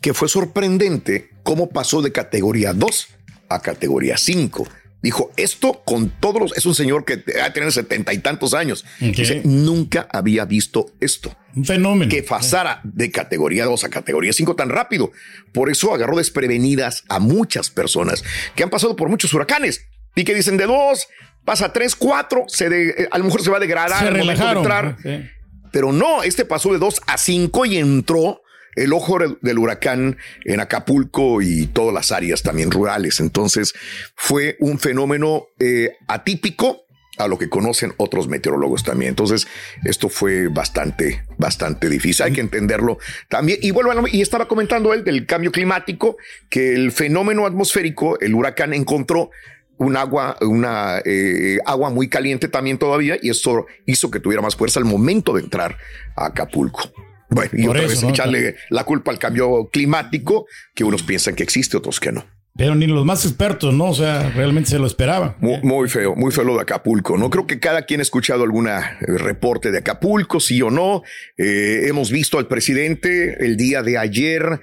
que 0.00 0.14
fue 0.14 0.28
sorprendente 0.28 1.30
cómo 1.42 1.68
pasó 1.70 2.02
de 2.02 2.12
categoría 2.12 2.72
2 2.72 3.08
a 3.48 3.60
categoría 3.62 4.16
5. 4.16 4.66
Dijo, 5.02 5.30
esto 5.36 5.82
con 5.84 6.08
todos 6.08 6.40
los... 6.40 6.56
Es 6.56 6.66
un 6.66 6.74
señor 6.74 7.04
que 7.04 7.22
va 7.38 7.44
a 7.44 7.52
tener 7.52 7.70
setenta 7.70 8.12
y 8.12 8.18
tantos 8.18 8.54
años. 8.54 8.84
Ok. 9.00 9.14
Dice, 9.16 9.42
nunca 9.44 10.08
había 10.12 10.44
visto 10.46 10.86
esto 11.00 11.36
Un 11.54 11.64
fenómeno. 11.64 12.10
que 12.10 12.22
pasara 12.24 12.80
de 12.82 13.10
categoría 13.12 13.66
2 13.66 13.84
a 13.84 13.88
categoría 13.88 14.32
5 14.32 14.56
tan 14.56 14.68
rápido. 14.70 15.12
Por 15.52 15.70
eso 15.70 15.94
agarró 15.94 16.16
desprevenidas 16.16 17.04
a 17.08 17.20
muchas 17.20 17.70
personas 17.70 18.24
que 18.56 18.64
han 18.64 18.70
pasado 18.70 18.96
por 18.96 19.08
muchos 19.08 19.32
huracanes 19.32 19.86
y 20.16 20.24
que 20.24 20.34
dicen 20.34 20.56
de 20.56 20.64
2, 20.66 21.06
pasa 21.44 21.72
3, 21.72 21.94
4, 21.94 22.44
se 22.48 22.68
de- 22.68 22.88
eh, 22.90 23.08
a 23.10 23.18
lo 23.18 23.24
mejor 23.24 23.42
se 23.42 23.50
va 23.50 23.58
a 23.58 23.60
degradar 23.60 24.00
Se 24.00 24.08
al 24.08 24.16
momento 24.18 24.44
de 24.44 24.54
relajaron. 24.54 24.96
entrar. 24.96 24.96
Sí. 25.02 25.30
Pero 25.72 25.92
no, 25.92 26.22
este 26.24 26.44
pasó 26.46 26.72
de 26.72 26.78
2 26.78 27.00
a 27.06 27.18
5 27.18 27.66
y 27.66 27.76
entró 27.76 28.40
el 28.76 28.92
ojo 28.92 29.18
del- 29.18 29.58
huracán 29.58 30.16
en 30.44 30.60
Acapulco 30.60 31.42
y 31.42 31.66
todas 31.66 31.94
las 31.94 32.12
áreas 32.12 32.42
también 32.42 32.70
rurales. 32.70 33.20
Entonces 33.20 33.74
fue 34.14 34.56
un 34.60 34.78
fenómeno 34.78 35.46
eh, 35.58 35.96
atípico 36.08 36.82
a 37.18 37.28
lo 37.28 37.38
que 37.38 37.48
conocen 37.48 37.94
otros 37.96 38.28
meteorólogos 38.28 38.84
también. 38.84 39.08
Entonces, 39.08 39.48
esto 39.84 40.10
fue 40.10 40.48
bastante, 40.48 41.24
bastante 41.38 41.88
difícil. 41.88 42.26
Hay 42.26 42.32
que 42.34 42.42
entenderlo 42.42 42.98
también. 43.30 43.58
Y 43.62 43.72
lo- 43.72 44.06
y 44.06 44.20
estaba 44.20 44.46
comentando 44.46 44.92
él 44.92 45.02
del 45.02 45.24
cambio 45.24 45.50
climático, 45.50 46.18
que 46.50 46.74
el 46.74 46.92
fenómeno 46.92 47.46
atmosférico, 47.46 48.20
el 48.20 48.34
huracán 48.34 48.74
encontró 48.74 49.30
un 49.78 49.96
agua, 49.96 50.36
una 50.42 51.00
eh, 51.04 51.58
agua 51.64 51.88
muy 51.90 52.08
caliente 52.08 52.48
también 52.48 52.76
todavía, 52.76 53.16
y 53.22 53.30
eso 53.30 53.64
hizo 53.86 54.10
que 54.10 54.20
tuviera 54.20 54.42
más 54.42 54.54
fuerza 54.56 54.78
al 54.80 54.84
momento 54.86 55.32
de 55.32 55.40
entrar 55.42 55.78
a 56.16 56.26
Acapulco. 56.26 56.92
Bueno, 57.28 57.50
y 57.54 57.66
Por 57.66 57.76
otra 57.76 57.82
eso, 57.82 57.90
vez 57.90 58.02
¿no? 58.02 58.10
echarle 58.10 58.56
la 58.70 58.84
culpa 58.84 59.10
al 59.10 59.18
cambio 59.18 59.68
climático, 59.72 60.46
que 60.74 60.84
unos 60.84 61.02
piensan 61.02 61.34
que 61.34 61.42
existe, 61.42 61.76
otros 61.76 62.00
que 62.00 62.12
no. 62.12 62.24
Pero 62.56 62.74
ni 62.74 62.86
los 62.86 63.04
más 63.04 63.24
expertos, 63.26 63.74
¿no? 63.74 63.90
O 63.90 63.94
sea, 63.94 64.30
realmente 64.30 64.70
se 64.70 64.78
lo 64.78 64.86
esperaban. 64.86 65.36
Muy, 65.40 65.60
muy 65.62 65.88
feo, 65.90 66.14
muy 66.16 66.32
feo 66.32 66.44
lo 66.44 66.54
de 66.54 66.62
Acapulco. 66.62 67.18
No 67.18 67.28
creo 67.28 67.46
que 67.46 67.60
cada 67.60 67.82
quien 67.82 68.00
ha 68.00 68.02
escuchado 68.02 68.44
alguna 68.44 68.98
eh, 69.00 69.18
reporte 69.18 69.70
de 69.70 69.78
Acapulco, 69.78 70.40
sí 70.40 70.62
o 70.62 70.70
no. 70.70 71.02
Eh, 71.36 71.82
hemos 71.86 72.10
visto 72.10 72.38
al 72.38 72.46
presidente 72.46 73.44
el 73.44 73.58
día 73.58 73.82
de 73.82 73.98
ayer 73.98 74.60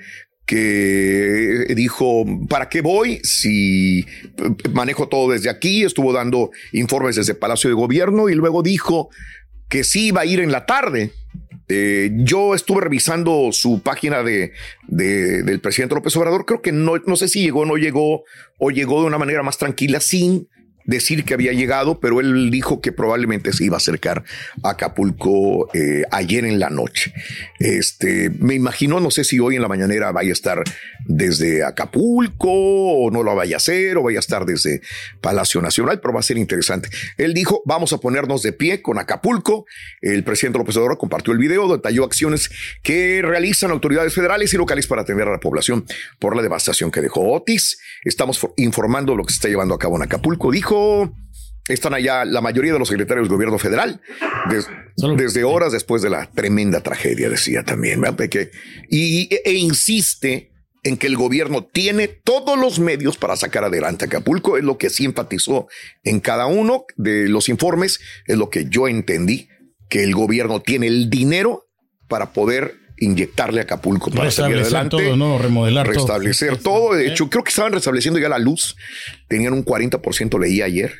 que 0.47 1.73
dijo, 1.75 2.25
¿para 2.49 2.67
qué 2.67 2.81
voy? 2.81 3.19
Si 3.23 3.99
eh, 3.99 4.05
manejo 4.73 5.07
todo 5.07 5.31
desde 5.31 5.51
aquí, 5.51 5.83
estuvo 5.83 6.13
dando 6.13 6.49
informes 6.71 7.15
desde 7.15 7.35
Palacio 7.35 7.69
de 7.69 7.75
Gobierno 7.75 8.27
y 8.27 8.33
luego 8.33 8.63
dijo 8.63 9.09
que 9.69 9.83
sí 9.83 10.07
iba 10.07 10.21
a 10.21 10.25
ir 10.25 10.39
en 10.39 10.51
la 10.51 10.65
tarde. 10.65 11.11
Eh, 11.75 12.11
yo 12.17 12.53
estuve 12.53 12.81
revisando 12.81 13.49
su 13.51 13.81
página 13.81 14.21
de, 14.21 14.51
de- 14.87 15.41
del 15.41 15.59
presidente 15.59 15.95
López 15.95 16.15
Obrador. 16.15 16.45
Creo 16.45 16.61
que 16.61 16.71
no, 16.71 16.97
no 17.07 17.15
sé 17.15 17.27
si 17.27 17.41
llegó 17.41 17.61
o 17.61 17.65
no 17.65 17.77
llegó, 17.77 18.23
o 18.59 18.69
llegó 18.69 19.01
de 19.01 19.07
una 19.07 19.17
manera 19.17 19.41
más 19.41 19.57
tranquila, 19.57 19.99
sin 19.99 20.47
decir 20.85 21.23
que 21.23 21.33
había 21.33 21.53
llegado, 21.53 21.99
pero 21.99 22.19
él 22.19 22.49
dijo 22.51 22.81
que 22.81 22.91
probablemente 22.91 23.53
se 23.53 23.65
iba 23.65 23.75
a 23.75 23.77
acercar 23.77 24.23
a 24.63 24.71
Acapulco 24.71 25.69
eh, 25.73 26.03
ayer 26.11 26.45
en 26.45 26.59
la 26.59 26.69
noche. 26.69 27.13
Este, 27.59 28.29
me 28.39 28.53
imagino, 28.55 28.99
no 28.99 29.11
sé 29.11 29.23
si 29.23 29.39
hoy 29.39 29.55
en 29.55 29.61
la 29.61 29.67
mañanera 29.67 30.11
vaya 30.11 30.29
a 30.29 30.33
estar 30.33 30.63
desde 31.05 31.63
Acapulco 31.63 32.49
o 32.51 33.11
no 33.11 33.23
lo 33.23 33.35
vaya 33.35 33.55
a 33.55 33.57
hacer 33.57 33.97
o 33.97 34.03
vaya 34.03 34.19
a 34.19 34.21
estar 34.21 34.45
desde 34.45 34.81
Palacio 35.21 35.61
Nacional, 35.61 35.99
pero 36.01 36.13
va 36.13 36.19
a 36.19 36.23
ser 36.23 36.37
interesante. 36.37 36.89
Él 37.17 37.33
dijo, 37.33 37.61
vamos 37.65 37.93
a 37.93 37.97
ponernos 37.99 38.41
de 38.43 38.51
pie 38.53 38.81
con 38.81 38.99
Acapulco. 38.99 39.65
El 40.01 40.23
presidente 40.23 40.59
López 40.59 40.75
Obrador 40.77 40.97
compartió 40.97 41.33
el 41.33 41.39
video, 41.39 41.71
detalló 41.73 42.03
acciones 42.03 42.49
que 42.81 43.21
realizan 43.23 43.71
autoridades 43.71 44.13
federales 44.13 44.53
y 44.53 44.57
locales 44.57 44.87
para 44.87 45.01
atender 45.03 45.27
a 45.27 45.31
la 45.31 45.39
población 45.39 45.85
por 46.19 46.35
la 46.35 46.41
devastación 46.41 46.91
que 46.91 47.01
dejó 47.01 47.31
Otis. 47.31 47.79
Estamos 48.03 48.39
for- 48.39 48.53
informando 48.57 49.15
lo 49.15 49.23
que 49.23 49.31
se 49.33 49.37
está 49.37 49.47
llevando 49.47 49.73
a 49.73 49.79
cabo 49.79 49.95
en 49.97 50.03
Acapulco. 50.03 50.51
Dijo, 50.51 50.72
están 51.67 51.93
allá 51.93 52.25
la 52.25 52.41
mayoría 52.41 52.73
de 52.73 52.79
los 52.79 52.89
secretarios 52.89 53.27
del 53.27 53.35
gobierno 53.35 53.57
federal 53.57 54.01
des- 54.49 54.67
desde 55.17 55.43
horas 55.43 55.71
después 55.71 56.01
de 56.01 56.09
la 56.09 56.29
tremenda 56.29 56.81
tragedia, 56.81 57.29
decía 57.29 57.63
también. 57.63 58.01
que- 58.29 58.51
y, 58.89 59.29
e 59.45 59.53
insiste 59.53 60.51
en 60.83 60.97
que 60.97 61.07
el 61.07 61.15
gobierno 61.15 61.63
tiene 61.65 62.09
todos 62.09 62.59
los 62.59 62.79
medios 62.79 63.15
para 63.17 63.37
sacar 63.37 63.63
adelante 63.63 64.03
Acapulco, 64.05 64.57
es 64.57 64.63
lo 64.65 64.77
que 64.77 64.89
sí 64.89 65.05
enfatizó 65.05 65.67
en 66.03 66.19
cada 66.19 66.45
uno 66.47 66.83
de 66.97 67.29
los 67.29 67.47
informes, 67.47 68.01
es 68.27 68.37
lo 68.37 68.49
que 68.49 68.65
yo 68.69 68.89
entendí, 68.89 69.47
que 69.89 70.03
el 70.03 70.13
gobierno 70.13 70.61
tiene 70.61 70.87
el 70.87 71.09
dinero 71.09 71.63
para 72.09 72.33
poder 72.33 72.75
inyectarle 73.03 73.59
a 73.59 73.63
Acapulco 73.63 74.09
para 74.11 74.31
salir 74.31 74.57
Restablecer 74.57 74.75
adelante 74.97 75.03
todo, 75.03 75.15
¿no? 75.15 75.37
Remodelar 75.37 75.85
todo. 75.87 75.95
restablecer 75.95 76.57
todo. 76.57 76.93
De 76.95 77.07
hecho, 77.07 77.29
creo 77.29 77.43
que 77.43 77.49
estaban 77.49 77.73
restableciendo 77.73 78.19
ya 78.19 78.29
la 78.29 78.39
luz. 78.39 78.75
Tenían 79.27 79.53
un 79.53 79.63
40%, 79.65 80.39
leí 80.39 80.61
ayer. 80.61 80.93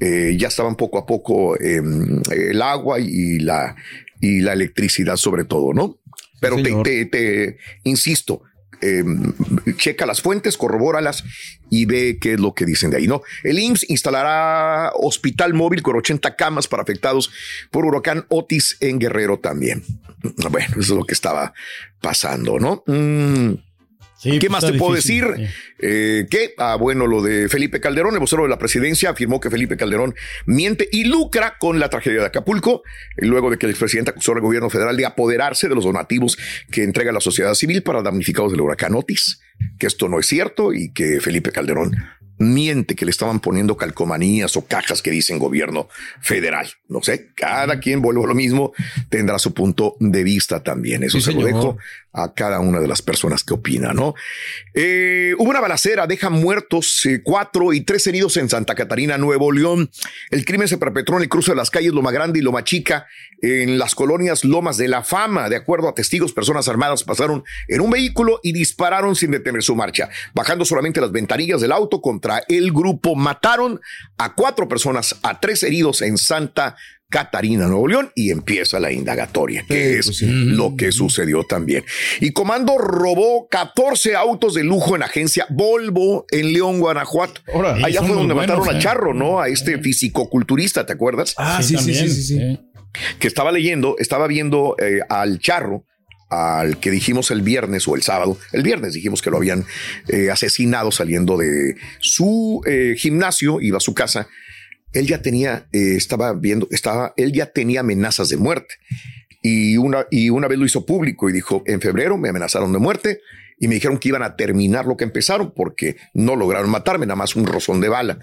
Eh, 0.00 0.36
ya 0.38 0.48
estaban 0.48 0.74
poco 0.76 0.98
a 0.98 1.06
poco 1.06 1.56
eh, 1.58 1.80
el 2.30 2.60
agua 2.62 3.00
y 3.00 3.38
la, 3.38 3.74
y 4.20 4.40
la 4.40 4.52
electricidad 4.52 5.16
sobre 5.16 5.44
todo, 5.44 5.72
¿no? 5.72 5.98
Pero 6.40 6.56
te, 6.62 6.74
te- 6.82 7.06
te 7.06 7.56
insisto, 7.84 8.42
eh, 8.80 9.04
checa 9.76 10.06
las 10.06 10.20
fuentes, 10.20 10.56
corrobóralas 10.56 11.24
y 11.70 11.86
ve 11.86 12.18
qué 12.20 12.34
es 12.34 12.40
lo 12.40 12.54
que 12.54 12.64
dicen 12.64 12.90
de 12.90 12.98
ahí, 12.98 13.06
¿no? 13.06 13.22
El 13.42 13.58
IMSS 13.58 13.90
instalará 13.90 14.92
hospital 14.94 15.54
móvil 15.54 15.82
con 15.82 15.96
80 15.96 16.36
camas 16.36 16.68
para 16.68 16.82
afectados 16.82 17.30
por 17.70 17.84
huracán 17.84 18.24
Otis 18.28 18.76
en 18.80 18.98
Guerrero 18.98 19.38
también. 19.38 19.82
Bueno, 20.50 20.68
eso 20.72 20.80
es 20.80 20.98
lo 20.98 21.04
que 21.04 21.14
estaba 21.14 21.52
pasando, 22.00 22.58
¿no? 22.58 22.82
Mm. 22.86 23.65
Sí, 24.18 24.38
¿Qué 24.38 24.48
pues 24.48 24.50
más 24.50 24.72
te 24.72 24.78
puedo 24.78 24.94
difícil, 24.94 25.24
decir? 25.26 25.48
Eh, 25.78 26.26
que, 26.30 26.54
ah, 26.56 26.76
bueno, 26.76 27.06
lo 27.06 27.22
de 27.22 27.48
Felipe 27.48 27.80
Calderón, 27.80 28.14
el 28.14 28.20
vocero 28.20 28.44
de 28.44 28.48
la 28.48 28.58
presidencia, 28.58 29.10
afirmó 29.10 29.40
que 29.40 29.50
Felipe 29.50 29.76
Calderón 29.76 30.14
miente 30.46 30.88
y 30.90 31.04
lucra 31.04 31.56
con 31.58 31.78
la 31.78 31.90
tragedia 31.90 32.20
de 32.20 32.26
Acapulco, 32.26 32.82
luego 33.18 33.50
de 33.50 33.58
que 33.58 33.66
el 33.66 33.70
expresidente 33.70 34.10
acusó 34.10 34.32
al 34.32 34.40
gobierno 34.40 34.70
federal 34.70 34.96
de 34.96 35.04
apoderarse 35.04 35.68
de 35.68 35.74
los 35.74 35.84
donativos 35.84 36.38
que 36.70 36.82
entrega 36.82 37.12
la 37.12 37.20
sociedad 37.20 37.54
civil 37.54 37.82
para 37.82 38.02
damnificados 38.02 38.52
del 38.52 38.62
huracán 38.62 38.94
Otis, 38.94 39.40
que 39.78 39.86
esto 39.86 40.08
no 40.08 40.18
es 40.18 40.26
cierto 40.26 40.72
y 40.72 40.92
que 40.92 41.20
Felipe 41.20 41.52
Calderón 41.52 41.94
miente 42.38 42.94
que 42.94 43.04
le 43.04 43.10
estaban 43.10 43.40
poniendo 43.40 43.76
calcomanías 43.76 44.56
o 44.56 44.66
cajas 44.66 45.02
que 45.02 45.10
dicen 45.10 45.38
gobierno 45.38 45.88
federal. 46.20 46.68
No 46.88 47.02
sé, 47.02 47.30
cada 47.34 47.80
quien 47.80 48.02
vuelve 48.02 48.22
a 48.22 48.26
lo 48.26 48.34
mismo, 48.34 48.72
tendrá 49.08 49.38
su 49.38 49.54
punto 49.54 49.96
de 50.00 50.22
vista 50.22 50.62
también. 50.62 51.02
Eso 51.02 51.18
Sí, 51.18 51.24
se 51.24 51.32
lo 51.32 51.44
dejo 51.44 51.78
a 52.16 52.32
cada 52.32 52.60
una 52.60 52.80
de 52.80 52.88
las 52.88 53.02
personas 53.02 53.44
que 53.44 53.52
opinan, 53.52 53.94
¿no? 53.94 54.14
Eh, 54.72 55.34
hubo 55.38 55.50
una 55.50 55.60
balacera, 55.60 56.06
deja 56.06 56.30
muertos 56.30 57.04
eh, 57.04 57.20
cuatro 57.22 57.74
y 57.74 57.82
tres 57.82 58.06
heridos 58.06 58.38
en 58.38 58.48
Santa 58.48 58.74
Catarina, 58.74 59.18
Nuevo 59.18 59.52
León. 59.52 59.90
El 60.30 60.46
crimen 60.46 60.66
se 60.66 60.78
perpetró 60.78 61.16
en 61.16 61.24
el 61.24 61.28
cruce 61.28 61.52
de 61.52 61.56
las 61.56 61.70
calles 61.70 61.92
Loma 61.92 62.12
Grande 62.12 62.38
y 62.38 62.42
Loma 62.42 62.64
Chica, 62.64 63.06
en 63.42 63.78
las 63.78 63.94
colonias 63.94 64.44
Lomas 64.44 64.78
de 64.78 64.88
la 64.88 65.04
Fama. 65.04 65.50
De 65.50 65.56
acuerdo 65.56 65.88
a 65.88 65.94
testigos, 65.94 66.32
personas 66.32 66.68
armadas 66.68 67.04
pasaron 67.04 67.44
en 67.68 67.82
un 67.82 67.90
vehículo 67.90 68.40
y 68.42 68.52
dispararon 68.52 69.14
sin 69.14 69.30
detener 69.30 69.62
su 69.62 69.76
marcha, 69.76 70.08
bajando 70.34 70.64
solamente 70.64 71.02
las 71.02 71.12
ventanillas 71.12 71.60
del 71.60 71.72
auto 71.72 72.00
contra 72.00 72.42
el 72.48 72.72
grupo. 72.72 73.14
Mataron 73.14 73.80
a 74.16 74.34
cuatro 74.34 74.68
personas, 74.68 75.16
a 75.22 75.38
tres 75.38 75.62
heridos 75.62 76.00
en 76.00 76.16
Santa 76.16 76.64
Catarina, 76.64 76.95
Nuevo 77.10 77.88
León, 77.88 78.10
y 78.14 78.30
empieza 78.30 78.80
la 78.80 78.92
indagatoria, 78.92 79.64
que 79.66 79.98
es 79.98 80.22
lo 80.22 80.76
que 80.76 80.92
sucedió 80.92 81.44
también. 81.44 81.84
Y 82.20 82.32
Comando 82.32 82.78
robó 82.78 83.48
14 83.48 84.16
autos 84.16 84.54
de 84.54 84.64
lujo 84.64 84.96
en 84.96 85.02
agencia 85.02 85.46
Volvo 85.50 86.26
en 86.30 86.52
León, 86.52 86.80
Guanajuato. 86.80 87.40
Allá 87.82 88.02
fue 88.02 88.16
donde 88.16 88.34
mataron 88.34 88.68
a 88.68 88.78
Charro, 88.78 89.14
¿no? 89.14 89.40
A 89.40 89.48
este 89.48 89.78
fisicoculturista, 89.78 90.84
¿te 90.84 90.92
acuerdas? 90.92 91.34
Ah, 91.36 91.62
sí, 91.62 91.76
sí, 91.78 91.94
sí, 91.94 92.08
sí, 92.08 92.58
Que 93.18 93.28
estaba 93.28 93.52
leyendo, 93.52 93.96
estaba 93.98 94.26
viendo 94.26 94.76
eh, 94.78 95.00
al 95.08 95.38
Charro 95.38 95.84
al 96.28 96.80
que 96.80 96.90
dijimos 96.90 97.30
el 97.30 97.42
viernes 97.42 97.86
o 97.86 97.94
el 97.94 98.02
sábado, 98.02 98.36
el 98.52 98.62
viernes 98.62 98.94
dijimos 98.94 99.22
que 99.22 99.30
lo 99.30 99.36
habían 99.36 99.64
eh, 100.08 100.30
asesinado 100.30 100.90
saliendo 100.90 101.36
de 101.36 101.76
su 102.00 102.62
eh, 102.66 102.94
gimnasio, 102.98 103.60
iba 103.60 103.76
a 103.76 103.80
su 103.80 103.94
casa, 103.94 104.26
él 104.96 105.06
ya 105.06 105.20
tenía, 105.20 105.68
eh, 105.72 105.94
estaba 105.96 106.32
viendo, 106.32 106.68
estaba, 106.70 107.12
él 107.16 107.32
ya 107.32 107.46
tenía 107.46 107.80
amenazas 107.80 108.28
de 108.28 108.36
muerte. 108.36 108.76
Y 109.42 109.76
una, 109.76 110.06
y 110.10 110.30
una 110.30 110.48
vez 110.48 110.58
lo 110.58 110.64
hizo 110.64 110.86
público 110.86 111.28
y 111.28 111.32
dijo, 111.32 111.62
en 111.66 111.80
febrero 111.80 112.16
me 112.16 112.30
amenazaron 112.30 112.72
de 112.72 112.78
muerte 112.78 113.20
y 113.58 113.68
me 113.68 113.74
dijeron 113.74 113.98
que 113.98 114.08
iban 114.08 114.22
a 114.22 114.36
terminar 114.36 114.86
lo 114.86 114.96
que 114.96 115.04
empezaron 115.04 115.52
porque 115.54 115.96
no 116.14 116.34
lograron 116.34 116.70
matarme, 116.70 117.06
nada 117.06 117.16
más 117.16 117.36
un 117.36 117.46
rozón 117.46 117.80
de 117.80 117.88
bala. 117.88 118.18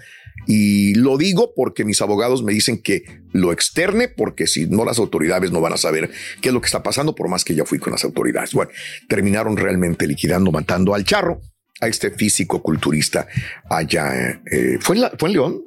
Y 0.46 0.94
lo 0.94 1.16
digo 1.16 1.52
porque 1.54 1.84
mis 1.84 2.02
abogados 2.02 2.42
me 2.42 2.52
dicen 2.52 2.82
que 2.82 3.04
lo 3.32 3.52
externe 3.52 4.08
porque 4.08 4.46
si 4.46 4.66
no 4.66 4.84
las 4.84 4.98
autoridades 4.98 5.50
no 5.50 5.60
van 5.60 5.72
a 5.72 5.76
saber 5.76 6.10
qué 6.42 6.48
es 6.48 6.54
lo 6.54 6.60
que 6.60 6.66
está 6.66 6.82
pasando 6.82 7.14
por 7.14 7.28
más 7.28 7.44
que 7.44 7.54
ya 7.54 7.64
fui 7.64 7.78
con 7.78 7.92
las 7.92 8.04
autoridades. 8.04 8.52
Bueno, 8.52 8.72
terminaron 9.08 9.56
realmente 9.56 10.06
liquidando, 10.06 10.52
matando 10.52 10.94
al 10.94 11.04
charro, 11.04 11.40
a 11.80 11.88
este 11.88 12.10
físico 12.10 12.62
culturista 12.62 13.26
allá. 13.70 14.40
Eh, 14.50 14.78
¿fue, 14.80 14.96
en 14.96 15.04
¿Fue 15.18 15.28
en 15.30 15.32
León? 15.32 15.62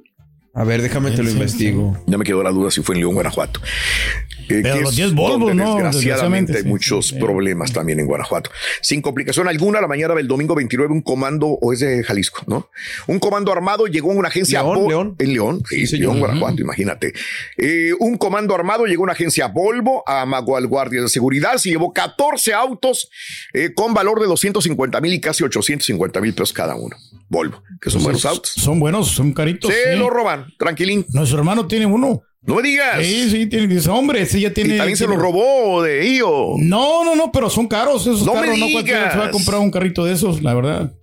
A 0.58 0.64
ver, 0.64 0.82
déjame 0.82 1.12
te 1.12 1.22
lo 1.22 1.30
investigo. 1.30 1.96
Ya 2.08 2.18
me 2.18 2.26
quedó 2.26 2.42
la 2.42 2.50
duda 2.50 2.72
si 2.72 2.82
fue 2.82 2.96
en 2.96 3.02
León, 3.02 3.14
Guanajuato. 3.14 3.62
Eh, 4.50 4.62
Pero 4.64 4.82
los 4.82 4.96
10 4.96 5.14
Volvo, 5.14 5.54
¿no? 5.54 5.76
Desgraciadamente 5.76 6.58
hay 6.58 6.64
muchos 6.64 7.12
problemas 7.12 7.72
también 7.74 8.00
en 8.00 8.08
Guanajuato. 8.08 8.50
Sin 8.82 9.04
complicación 9.04 9.48
alguna, 9.48 9.82
la 9.82 9.88
mañana 9.88 10.16
del 10.16 10.28
domingo 10.28 10.56
29, 10.56 10.92
un 10.92 11.02
comando, 11.02 11.46
o 11.46 11.74
es 11.74 11.82
de 11.82 12.04
Jalisco, 12.04 12.42
¿no? 12.48 12.72
Un 13.06 13.20
comando 13.20 13.52
armado 13.52 13.86
llegó 13.86 14.12
a 14.12 14.16
una 14.16 14.30
agencia. 14.30 14.64
León, 14.64 14.88
León. 14.88 15.16
En 15.20 15.34
León, 15.34 15.64
sí, 15.70 15.86
León, 15.98 16.18
Guanajuato, 16.18 16.60
imagínate. 16.60 17.14
Eh, 17.58 17.92
un 18.00 18.18
comando 18.18 18.56
armado 18.56 18.86
llegó 18.86 19.04
a 19.04 19.06
una 19.06 19.14
agencia 19.14 19.48
Volvo, 19.50 20.04
amagó 20.08 20.58
al 20.58 20.66
guardia 20.66 21.04
de 21.04 21.10
seguridad, 21.10 21.58
se 21.58 21.70
llevó 21.70 21.94
14 21.94 22.56
autos 22.56 23.12
eh, 23.54 23.74
con 23.76 23.94
valor 23.94 24.20
de 24.20 24.26
250 24.26 25.02
mil 25.02 25.14
y 25.14 25.22
casi 25.22 25.44
850 25.44 26.20
mil 26.20 26.34
pesos 26.34 26.52
cada 26.52 26.76
uno. 26.76 26.96
Volvo, 27.30 27.62
que 27.82 27.90
son 27.90 28.04
buenos 28.04 28.26
autos. 28.26 28.54
Son 28.56 28.80
buenos, 28.80 29.10
son 29.10 29.34
caritos. 29.34 29.72
Se 29.74 29.98
lo 29.98 30.10
roban, 30.10 30.47
tranquilín. 30.58 31.06
Nuestro 31.10 31.40
hermano 31.40 31.68
tiene 31.68 31.86
uno. 31.86 32.22
No 32.48 32.56
me 32.56 32.62
digas. 32.62 33.06
Sí, 33.06 33.30
sí, 33.30 33.46
tiene, 33.48 33.68
dice, 33.68 33.90
hombre, 33.90 34.22
ese 34.22 34.40
ya 34.40 34.54
tiene. 34.54 34.76
¿Y 34.76 34.78
también 34.78 34.98
se 34.98 35.06
lo 35.06 35.18
robó 35.18 35.84
de 35.84 36.08
ello. 36.08 36.54
No, 36.58 37.04
no, 37.04 37.14
no, 37.14 37.30
pero 37.32 37.50
son 37.50 37.68
caros 37.68 38.04
esos 38.04 38.26
no 38.26 38.34
carros. 38.34 38.50
Me 38.52 38.58
no 38.58 38.68
cualquiera 38.72 39.12
se 39.12 39.18
va 39.18 39.26
a 39.26 39.32
comprar 39.32 39.60
un 39.60 39.70
carrito 39.70 40.06
de 40.06 40.14
esos, 40.14 40.42
la 40.42 40.54
verdad. 40.54 40.94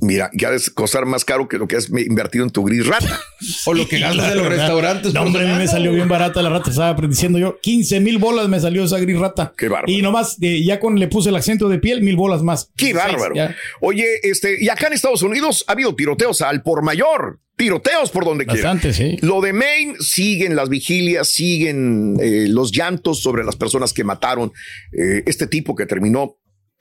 Mira, 0.00 0.30
ya 0.32 0.50
debe 0.50 0.62
costar 0.74 1.04
más 1.04 1.24
caro 1.24 1.48
que 1.48 1.58
lo 1.58 1.68
que 1.68 1.76
has 1.76 1.88
invertido 1.88 2.44
en 2.44 2.50
tu 2.50 2.64
gris 2.64 2.86
rata. 2.86 3.20
o 3.66 3.74
lo 3.74 3.86
que 3.86 3.98
gastas 3.98 4.32
en 4.32 4.38
los 4.38 4.46
restaurantes. 4.48 5.12
No, 5.12 5.22
hombre, 5.22 5.48
a 5.48 5.52
mí 5.52 5.58
me 5.58 5.68
salió 5.68 5.92
bien 5.92 6.08
barata 6.08 6.42
la 6.42 6.48
rata. 6.48 6.70
Estaba 6.70 6.94
diciendo 7.06 7.38
yo, 7.38 7.58
15 7.60 8.00
mil 8.00 8.18
bolas 8.18 8.48
me 8.48 8.58
salió 8.58 8.84
esa 8.84 8.98
gris 8.98 9.18
rata. 9.18 9.52
Qué 9.56 9.68
bárbaro. 9.68 9.92
Y 9.92 10.00
nomás, 10.00 10.38
eh, 10.40 10.62
ya 10.64 10.80
con 10.80 10.98
le 10.98 11.08
puse 11.08 11.28
el 11.28 11.36
acento 11.36 11.68
de 11.68 11.78
piel, 11.78 12.02
mil 12.02 12.16
bolas 12.16 12.42
más. 12.42 12.70
Qué 12.76 12.94
bárbaro. 12.94 13.34
Oye, 13.80 14.06
este, 14.22 14.56
y 14.58 14.68
acá 14.68 14.86
en 14.86 14.94
Estados 14.94 15.22
Unidos 15.22 15.64
ha 15.68 15.72
habido 15.72 15.94
tiroteos 15.94 16.40
al 16.40 16.62
por 16.62 16.82
mayor 16.82 17.40
tiroteos 17.62 18.10
por 18.10 18.24
donde 18.24 18.44
quiera. 18.44 18.76
Sí. 18.92 19.18
Lo 19.20 19.40
de 19.40 19.52
Maine 19.52 19.94
siguen 20.00 20.56
las 20.56 20.68
vigilias, 20.68 21.28
siguen 21.28 22.16
eh, 22.20 22.46
los 22.48 22.72
llantos 22.72 23.22
sobre 23.22 23.44
las 23.44 23.54
personas 23.54 23.92
que 23.92 24.02
mataron. 24.02 24.50
Eh, 24.90 25.22
este 25.26 25.46
tipo 25.46 25.76
que 25.76 25.86
terminó 25.86 26.38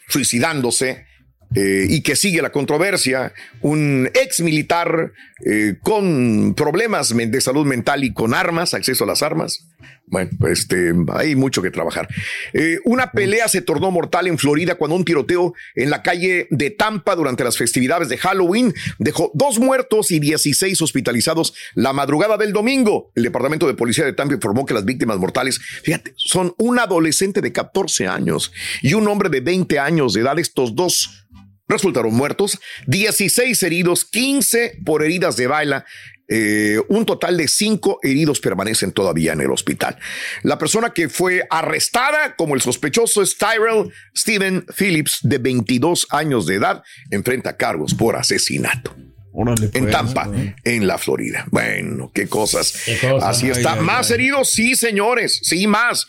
suicidándose. 0.08 1.06
Eh, 1.54 1.86
y 1.90 2.02
que 2.02 2.16
sigue 2.16 2.42
la 2.42 2.52
controversia, 2.52 3.34
un 3.60 4.10
ex 4.14 4.40
militar 4.40 5.12
eh, 5.46 5.76
con 5.82 6.54
problemas 6.56 7.14
de 7.16 7.42
salud 7.42 7.66
mental 7.66 8.06
y 8.06 8.14
con 8.14 8.34
armas, 8.34 8.74
acceso 8.74 9.04
a 9.04 9.08
las 9.08 9.22
armas. 9.22 9.68
Bueno, 10.06 10.30
este, 10.50 10.94
hay 11.14 11.36
mucho 11.36 11.62
que 11.62 11.72
trabajar. 11.72 12.08
Eh, 12.54 12.80
una 12.84 13.12
pelea 13.12 13.48
se 13.48 13.62
tornó 13.62 13.92
mortal 13.92 14.28
en 14.28 14.38
Florida 14.38 14.76
cuando 14.76 14.96
un 14.96 15.06
tiroteo 15.06 15.54
en 15.76 15.90
la 15.90 16.04
calle 16.04 16.48
de 16.52 16.70
Tampa 16.70 17.16
durante 17.16 17.46
las 17.46 17.58
festividades 17.58 18.10
de 18.10 18.18
Halloween 18.18 18.74
dejó 19.00 19.32
dos 19.34 19.58
muertos 19.60 20.12
y 20.12 20.20
16 20.20 20.82
hospitalizados 20.82 21.54
la 21.76 21.94
madrugada 21.94 22.38
del 22.38 22.52
domingo. 22.52 23.12
El 23.16 23.24
Departamento 23.24 23.68
de 23.68 23.74
Policía 23.74 24.04
de 24.04 24.14
Tampa 24.14 24.36
informó 24.36 24.66
que 24.66 24.74
las 24.74 24.86
víctimas 24.86 25.18
mortales, 25.18 25.60
fíjate, 25.60 26.14
son 26.18 26.54
un 26.58 26.80
adolescente 26.80 27.40
de 27.40 27.54
14 27.54 28.08
años 28.08 28.52
y 28.82 28.94
un 28.94 29.08
hombre 29.08 29.30
de 29.30 29.40
20 29.40 29.80
años 29.80 30.14
de 30.14 30.22
edad. 30.22 30.40
Estos 30.40 30.76
dos 30.76 31.21
resultaron 31.68 32.14
muertos, 32.14 32.60
16 32.88 33.64
heridos, 33.64 34.06
15 34.06 34.80
por 34.86 35.04
heridas 35.04 35.38
de 35.38 35.48
bala. 35.48 35.86
Eh, 36.34 36.80
un 36.88 37.06
total 37.06 37.36
de 37.36 37.50
cinco 37.50 38.00
heridos 38.04 38.40
permanecen 38.40 38.94
todavía 38.94 39.34
en 39.34 39.42
el 39.42 39.52
hospital. 39.52 39.98
La 40.44 40.58
persona 40.58 40.92
que 40.92 41.10
fue 41.10 41.46
arrestada 41.50 42.38
como 42.38 42.56
el 42.56 42.62
sospechoso 42.62 43.22
es 43.22 43.38
Tyrell 43.38 43.92
Steven 44.16 44.66
Phillips, 44.78 45.20
de 45.24 45.40
22 45.40 46.08
años 46.10 46.46
de 46.46 46.56
edad, 46.56 46.84
enfrenta 47.10 47.58
cargos 47.58 47.94
por 47.94 48.16
asesinato. 48.16 48.96
en 49.74 49.90
Tampa, 49.92 50.30
en 50.64 50.88
la 50.88 50.98
Florida. 50.98 51.46
Bueno, 51.52 52.12
qué 52.14 52.28
cosas. 52.28 52.76
Así 53.22 53.50
está. 53.50 53.76
más 53.76 54.10
heridos, 54.10 54.52
sí, 54.52 54.76
señores, 54.76 55.42
sí, 55.44 55.68
más. 55.68 56.08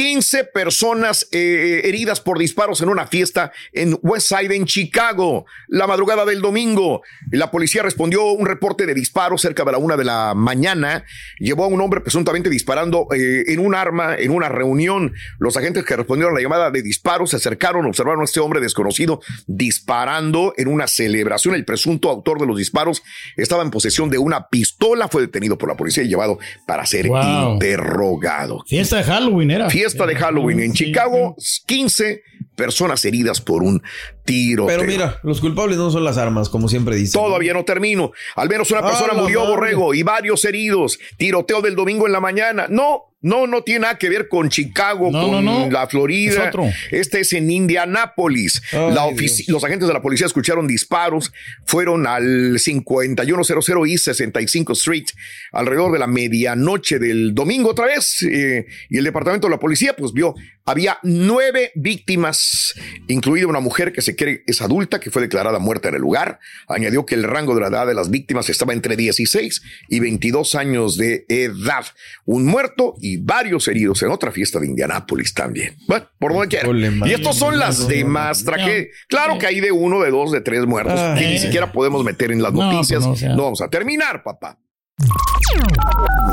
15 0.00 0.44
personas 0.52 1.26
eh, 1.32 1.80
heridas 1.84 2.20
por 2.20 2.38
disparos 2.38 2.82
en 2.82 2.90
una 2.90 3.06
fiesta 3.06 3.50
en 3.72 3.98
Westside, 4.02 4.54
en 4.54 4.66
Chicago, 4.66 5.46
la 5.68 5.86
madrugada 5.86 6.26
del 6.26 6.42
domingo. 6.42 7.00
La 7.30 7.50
policía 7.50 7.82
respondió 7.82 8.22
un 8.26 8.44
reporte 8.44 8.84
de 8.84 8.92
disparos 8.92 9.40
cerca 9.40 9.64
de 9.64 9.72
la 9.72 9.78
una 9.78 9.96
de 9.96 10.04
la 10.04 10.34
mañana. 10.34 11.06
Llevó 11.38 11.64
a 11.64 11.68
un 11.68 11.80
hombre 11.80 12.02
presuntamente 12.02 12.50
disparando 12.50 13.08
eh, 13.16 13.44
en 13.46 13.58
un 13.58 13.74
arma 13.74 14.16
en 14.16 14.32
una 14.32 14.50
reunión. 14.50 15.14
Los 15.38 15.56
agentes 15.56 15.82
que 15.86 15.96
respondieron 15.96 16.34
a 16.34 16.36
la 16.36 16.42
llamada 16.42 16.70
de 16.70 16.82
disparos 16.82 17.30
se 17.30 17.36
acercaron, 17.36 17.86
observaron 17.86 18.20
a 18.20 18.24
este 18.24 18.40
hombre 18.40 18.60
desconocido 18.60 19.22
disparando 19.46 20.52
en 20.58 20.68
una 20.68 20.88
celebración. 20.88 21.54
El 21.54 21.64
presunto 21.64 22.10
autor 22.10 22.38
de 22.38 22.46
los 22.46 22.58
disparos 22.58 23.02
estaba 23.38 23.62
en 23.62 23.70
posesión 23.70 24.10
de 24.10 24.18
una 24.18 24.48
pistola, 24.48 25.08
fue 25.08 25.22
detenido 25.22 25.56
por 25.56 25.70
la 25.70 25.76
policía 25.78 26.02
y 26.02 26.08
llevado 26.08 26.38
para 26.66 26.84
ser 26.84 27.08
Wow. 27.08 27.54
interrogado. 27.54 28.62
Fiesta 28.66 28.98
de 28.98 29.04
Halloween 29.04 29.50
era. 29.50 29.70
Fiesta 29.70 29.85
de 29.94 30.16
Halloween 30.16 30.60
en 30.60 30.72
Chicago, 30.72 31.36
15 31.66 32.22
personas 32.56 33.04
heridas 33.04 33.40
por 33.40 33.62
un 33.62 33.82
tiro. 34.24 34.66
Pero 34.66 34.84
mira, 34.84 35.20
los 35.22 35.40
culpables 35.40 35.76
no 35.76 35.90
son 35.90 36.04
las 36.04 36.16
armas, 36.16 36.48
como 36.48 36.68
siempre 36.68 36.96
dicen. 36.96 37.20
Todavía 37.20 37.52
no 37.52 37.64
termino. 37.64 38.12
Al 38.34 38.48
menos 38.48 38.70
una 38.70 38.80
Ah, 38.80 38.86
persona 38.86 39.12
la 39.14 39.22
murió, 39.22 39.40
madre. 39.40 39.54
Borrego, 39.54 39.94
y 39.94 40.02
varios 40.02 40.44
heridos. 40.44 40.98
Tiroteo 41.18 41.60
del 41.60 41.76
domingo 41.76 42.06
en 42.06 42.12
la 42.12 42.20
mañana. 42.20 42.66
No, 42.68 43.14
no, 43.22 43.46
no 43.46 43.62
tiene 43.62 43.80
nada 43.80 43.98
que 43.98 44.08
ver 44.08 44.28
con 44.28 44.48
Chicago, 44.50 45.10
No, 45.10 45.22
con 45.30 45.44
no, 45.44 45.60
no. 45.66 45.70
la 45.70 45.86
Florida. 45.88 46.50
Es. 46.50 46.76
Este 46.92 47.20
es 47.20 47.32
en 47.32 47.50
Indianápolis. 47.50 48.62
Ay, 48.72 48.92
La 48.94 49.06
ofici- 49.06 49.44
los 49.48 49.64
agentes 49.64 49.88
de 49.88 49.94
la 49.94 50.02
policía 50.02 50.26
escucharon 50.26 50.66
disparos, 50.66 51.32
fueron 51.64 52.06
al 52.06 52.58
5100 52.58 53.86
y 53.86 53.98
65 53.98 54.72
Street 54.74 55.06
alrededor 55.52 55.92
de 55.92 55.98
la 55.98 56.06
medianoche 56.06 56.98
del 56.98 57.34
domingo 57.34 57.70
otra 57.70 57.86
vez. 57.86 58.22
eh, 58.22 58.66
y 58.90 58.98
el 58.98 59.04
departamento 59.04 59.46
de 59.46 59.52
la 59.52 59.58
policía 59.60 59.94
pues 59.96 60.12
vio, 60.12 60.34
había 60.64 60.98
nueve 61.02 61.70
víctimas, 61.74 62.74
incluida 63.08 63.46
una 63.46 63.60
mujer 63.60 63.92
que 63.92 64.02
se 64.02 64.14
cree 64.16 64.42
es 64.46 64.60
adulta, 64.62 65.00
que 65.00 65.10
fue 65.10 65.22
declarada 65.22 65.58
muerta 65.58 65.88
en 65.88 65.94
el 65.94 66.00
lugar. 66.00 66.38
Añadió 66.68 67.06
que 67.06 67.14
el 67.14 67.22
rango 67.24 67.54
de 67.54 67.60
la 67.62 67.68
edad 67.68 67.86
de 67.86 67.94
las 67.94 68.10
víctimas 68.10 68.48
estaba 68.50 68.72
entre 68.72 68.96
16 68.96 69.62
y 69.88 70.00
22 70.00 70.54
años 70.54 70.96
de 70.96 71.24
edad. 71.28 71.84
Un 72.24 72.46
muerto 72.46 72.94
y 73.00 73.05
varios 73.18 73.68
heridos 73.68 74.02
en 74.02 74.10
otra 74.10 74.32
fiesta 74.32 74.58
de 74.58 74.66
Indianápolis 74.66 75.32
también. 75.32 75.76
Bueno, 75.86 76.06
por 76.18 76.32
donde 76.32 76.48
quiera. 76.48 76.68
Y 77.06 77.12
estos 77.12 77.36
son 77.36 77.58
las 77.58 77.86
demás 77.86 78.44
tragedias. 78.44 78.88
Claro 79.08 79.38
que 79.38 79.46
hay 79.46 79.60
de 79.60 79.70
uno, 79.70 80.00
de 80.00 80.10
dos, 80.10 80.32
de 80.32 80.40
tres 80.40 80.66
muertos 80.66 80.98
que 81.18 81.26
ni 81.28 81.38
siquiera 81.38 81.70
podemos 81.72 82.04
meter 82.04 82.32
en 82.32 82.42
las 82.42 82.52
noticias. 82.52 83.04
pues 83.04 83.06
no, 83.06 83.12
o 83.12 83.16
sea. 83.16 83.28
no 83.30 83.44
vamos 83.44 83.62
a 83.62 83.68
terminar, 83.68 84.22
papá. 84.22 84.58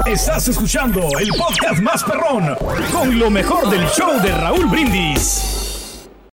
Estás 0.05 0.47
escuchando 0.47 1.01
el 1.19 1.29
podcast 1.29 1.81
más 1.81 2.03
perrón 2.03 2.55
con 2.91 3.19
lo 3.19 3.29
mejor 3.29 3.69
del 3.69 3.85
show 3.87 4.21
de 4.21 4.31
Raúl 4.31 4.65
Brindis. 4.67 5.62